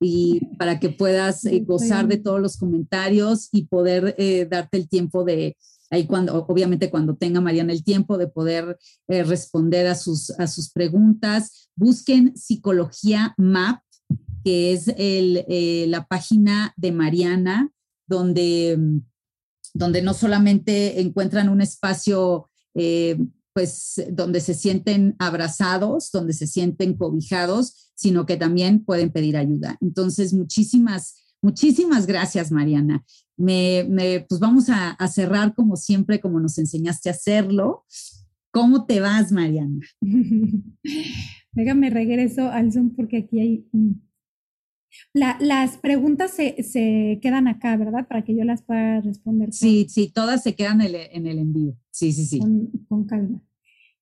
[0.01, 4.89] y para que puedas eh, gozar de todos los comentarios y poder eh, darte el
[4.89, 5.57] tiempo de,
[5.95, 8.79] ahí cuando, obviamente cuando tenga Mariana el tiempo de poder
[9.09, 11.71] eh, responder a sus, a sus preguntas.
[11.77, 13.81] Busquen Psicología MAP,
[14.45, 17.71] que es el, eh, la página de Mariana,
[18.07, 18.79] donde,
[19.73, 23.19] donde no solamente encuentran un espacio, eh,
[23.55, 29.79] pues, donde se sienten abrazados, donde se sienten cobijados, sino que también pueden pedir ayuda.
[29.81, 33.05] Entonces, muchísimas Muchísimas gracias, Mariana.
[33.37, 37.85] Me, pues vamos a, cerrar como siempre, como nos enseñaste a hacerlo.
[38.51, 39.79] ¿Cómo te vas, Mariana?
[41.53, 43.67] Déjame regreso al Zoom porque aquí hay...
[45.13, 48.09] las preguntas se, quedan acá, ¿verdad?
[48.09, 49.53] Para que yo las pueda responder.
[49.53, 51.77] Sí, sí, todas se quedan en el, en el envío.
[51.91, 52.39] Sí, sí, sí.
[52.89, 53.43] Con, calma.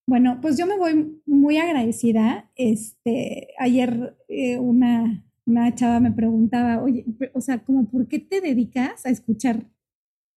[0.06, 2.52] Bueno, pues yo me voy muy agradecida.
[2.54, 8.40] Este, ayer eh, una, una chava me preguntaba, oye, o sea, como, ¿por qué te
[8.40, 9.66] dedicas a escuchar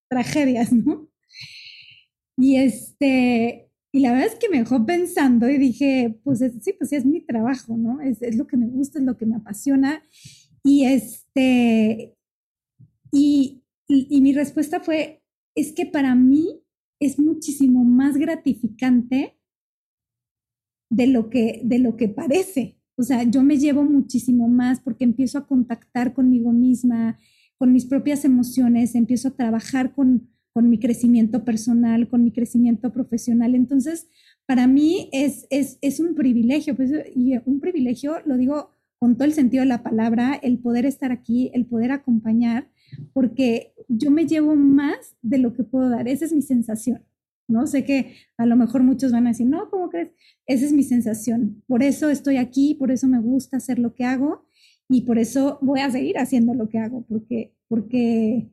[0.10, 1.10] tragedias, no?
[2.38, 6.90] Y este, y la verdad es que me dejó pensando y dije, pues sí, pues
[6.90, 8.02] sí, es mi trabajo, ¿no?
[8.02, 10.04] Es, lo que me gusta, es lo que me apasiona.
[10.64, 12.18] Y este,
[13.12, 15.24] y, y mi respuesta fue,
[15.56, 16.62] es que para mí
[17.00, 19.38] es muchísimo más gratificante
[20.90, 22.78] de lo que, de lo que parece.
[22.98, 27.18] O sea, yo me llevo muchísimo más porque empiezo a contactar conmigo misma,
[27.58, 32.92] con mis propias emociones, empiezo a trabajar con, con mi crecimiento personal, con mi crecimiento
[32.94, 33.56] profesional.
[33.56, 34.08] Entonces,
[34.46, 39.26] para mí es, es, es un privilegio, pues, y un privilegio, lo digo con todo
[39.26, 42.70] el sentido de la palabra, el poder estar aquí, el poder acompañar,
[43.14, 46.08] porque yo me llevo más de lo que puedo dar.
[46.08, 47.04] Esa es mi sensación.
[47.48, 47.68] ¿No?
[47.68, 50.12] Sé que a lo mejor muchos van a decir, no, ¿cómo crees?
[50.46, 51.64] Esa es mi sensación.
[51.68, 54.48] Por eso estoy aquí, por eso me gusta hacer lo que hago
[54.90, 58.52] y por eso voy a seguir haciendo lo que hago, porque, porque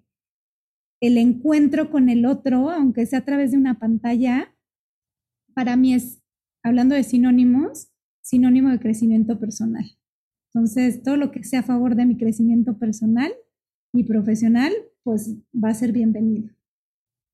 [1.00, 4.54] el encuentro con el otro, aunque sea a través de una pantalla,
[5.54, 6.22] para mí es,
[6.62, 9.84] hablando de sinónimos, sinónimo de crecimiento personal.
[10.54, 13.32] Entonces, todo lo que sea a favor de mi crecimiento personal
[13.92, 14.72] y profesional,
[15.02, 16.54] pues va a ser bienvenido.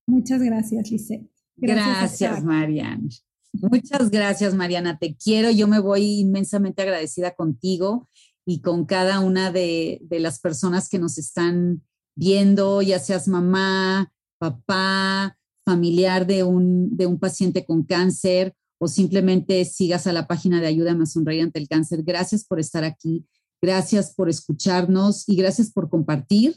[0.07, 1.38] Muchas gracias, Lisette.
[1.61, 3.09] Gracias, Mariana.
[3.53, 4.99] Muchas gracias, Mariana.
[4.99, 5.51] Te quiero.
[5.51, 8.09] Yo me voy inmensamente agradecida contigo
[8.47, 11.83] y con cada una de, las personas que nos están
[12.15, 19.65] viendo, ya seas mamá, papá, familiar de un, de un paciente con cáncer o simplemente
[19.65, 22.03] sigas a la página de Ayuda a Sonreír ante el Cáncer.
[22.05, 23.27] Gracias por estar aquí.
[23.61, 26.57] Gracias por escucharnos y gracias por compartir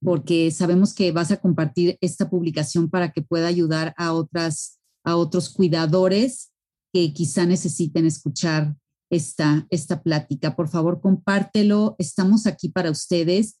[0.00, 5.16] porque sabemos que vas a compartir esta publicación para que pueda ayudar a, otras, a
[5.16, 6.52] otros cuidadores
[6.92, 8.76] que quizá necesiten escuchar
[9.10, 10.56] esta, esta plática.
[10.56, 11.96] Por favor, compártelo.
[11.98, 13.58] Estamos aquí para ustedes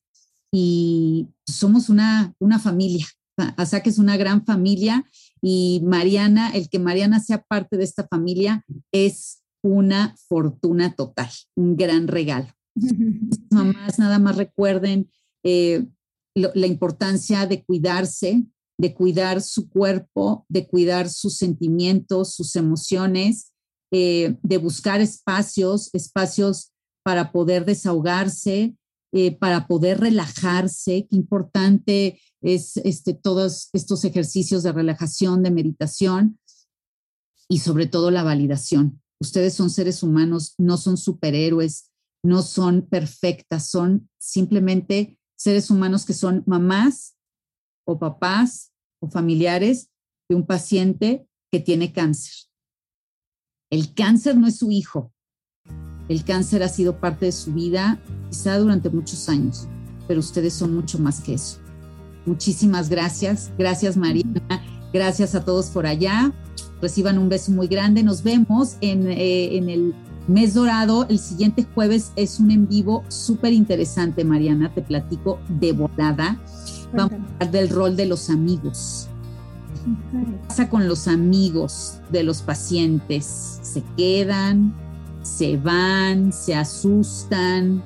[0.52, 3.06] y somos una, una familia.
[3.36, 5.04] que es una gran familia
[5.40, 11.76] y Mariana, el que Mariana sea parte de esta familia es una fortuna total, un
[11.76, 12.48] gran regalo.
[13.50, 15.10] Mamás, nada más recuerden,
[15.44, 15.86] eh,
[16.34, 18.44] la importancia de cuidarse,
[18.78, 23.52] de cuidar su cuerpo, de cuidar sus sentimientos, sus emociones
[23.94, 26.72] eh, de buscar espacios, espacios
[27.04, 28.74] para poder desahogarse,
[29.12, 31.06] eh, para poder relajarse.
[31.10, 36.38] Qué importante es este, todos estos ejercicios de relajación, de meditación
[37.50, 39.02] y sobre todo la validación.
[39.20, 41.90] Ustedes son seres humanos, no son superhéroes,
[42.24, 47.16] no son perfectas, son simplemente seres humanos que son mamás
[47.84, 49.90] o papás o familiares
[50.28, 52.32] de un paciente que tiene cáncer.
[53.70, 55.12] El cáncer no es su hijo.
[56.08, 59.66] El cáncer ha sido parte de su vida quizá durante muchos años,
[60.06, 61.58] pero ustedes son mucho más que eso.
[62.24, 63.50] Muchísimas gracias.
[63.58, 64.62] Gracias Mariana.
[64.92, 66.32] Gracias a todos por allá.
[66.80, 68.04] Reciban un beso muy grande.
[68.04, 69.94] Nos vemos en, eh, en el
[70.28, 71.06] mes dorado.
[71.08, 74.72] El siguiente jueves es un en vivo súper interesante, Mariana.
[74.74, 76.40] Te platico de volada.
[76.92, 79.08] Vamos a hablar del rol de los amigos.
[80.10, 83.60] ¿Qué pasa con los amigos de los pacientes?
[83.62, 84.74] ¿Se quedan?
[85.22, 86.32] ¿Se van?
[86.32, 87.82] ¿Se asustan?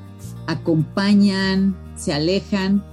[0.47, 1.77] ¿Acompañan?
[1.95, 2.85] ¿Se alejan?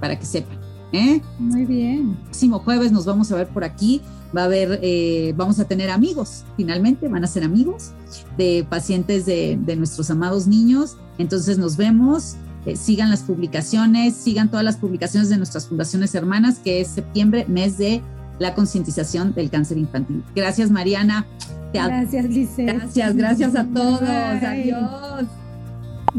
[0.00, 0.58] Para que sepan.
[0.92, 1.20] ¿eh?
[1.38, 2.10] Muy bien.
[2.10, 4.00] El próximo jueves nos vamos a ver por aquí.
[4.36, 7.92] Va a haber, eh, vamos a tener amigos, finalmente van a ser amigos
[8.36, 10.96] de pacientes de, de nuestros amados niños.
[11.18, 12.36] Entonces nos vemos.
[12.64, 17.44] Eh, sigan las publicaciones, sigan todas las publicaciones de nuestras fundaciones hermanas, que es septiembre,
[17.48, 18.02] mes de
[18.38, 20.22] la concientización del cáncer infantil.
[20.34, 21.26] Gracias, Mariana.
[21.72, 22.64] Gracias, Lice.
[22.64, 24.02] Gracias, gracias a todos.
[24.02, 25.26] Adiós.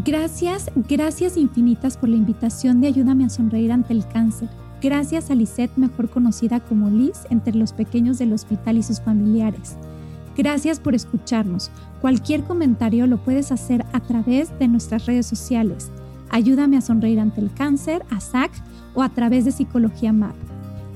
[0.03, 4.49] Gracias, gracias infinitas por la invitación de Ayúdame a sonreír ante el cáncer.
[4.81, 9.77] Gracias a Lisette, mejor conocida como Liz, entre los pequeños del hospital y sus familiares.
[10.35, 11.69] Gracias por escucharnos.
[12.01, 15.91] Cualquier comentario lo puedes hacer a través de nuestras redes sociales.
[16.29, 18.51] Ayúdame a sonreír ante el cáncer, a SAC
[18.95, 20.35] o a través de Psicología MAP.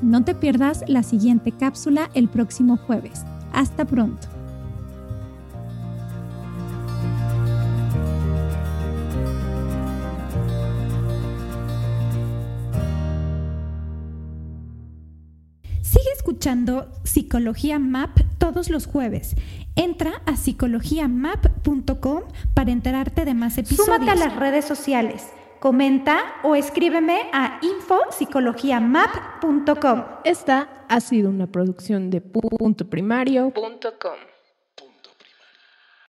[0.01, 3.23] No te pierdas la siguiente cápsula el próximo jueves.
[3.53, 4.27] Hasta pronto.
[15.81, 19.35] Sigue escuchando Psicología MAP todos los jueves.
[19.75, 22.23] Entra a psicologiamap.com
[22.53, 23.85] para enterarte de más episodios.
[23.85, 25.27] Súmate a las redes sociales,
[25.59, 30.03] comenta o escríbeme a infopsicologiamap.com.
[30.23, 34.36] Esta ha sido una producción de puntoprimario.com.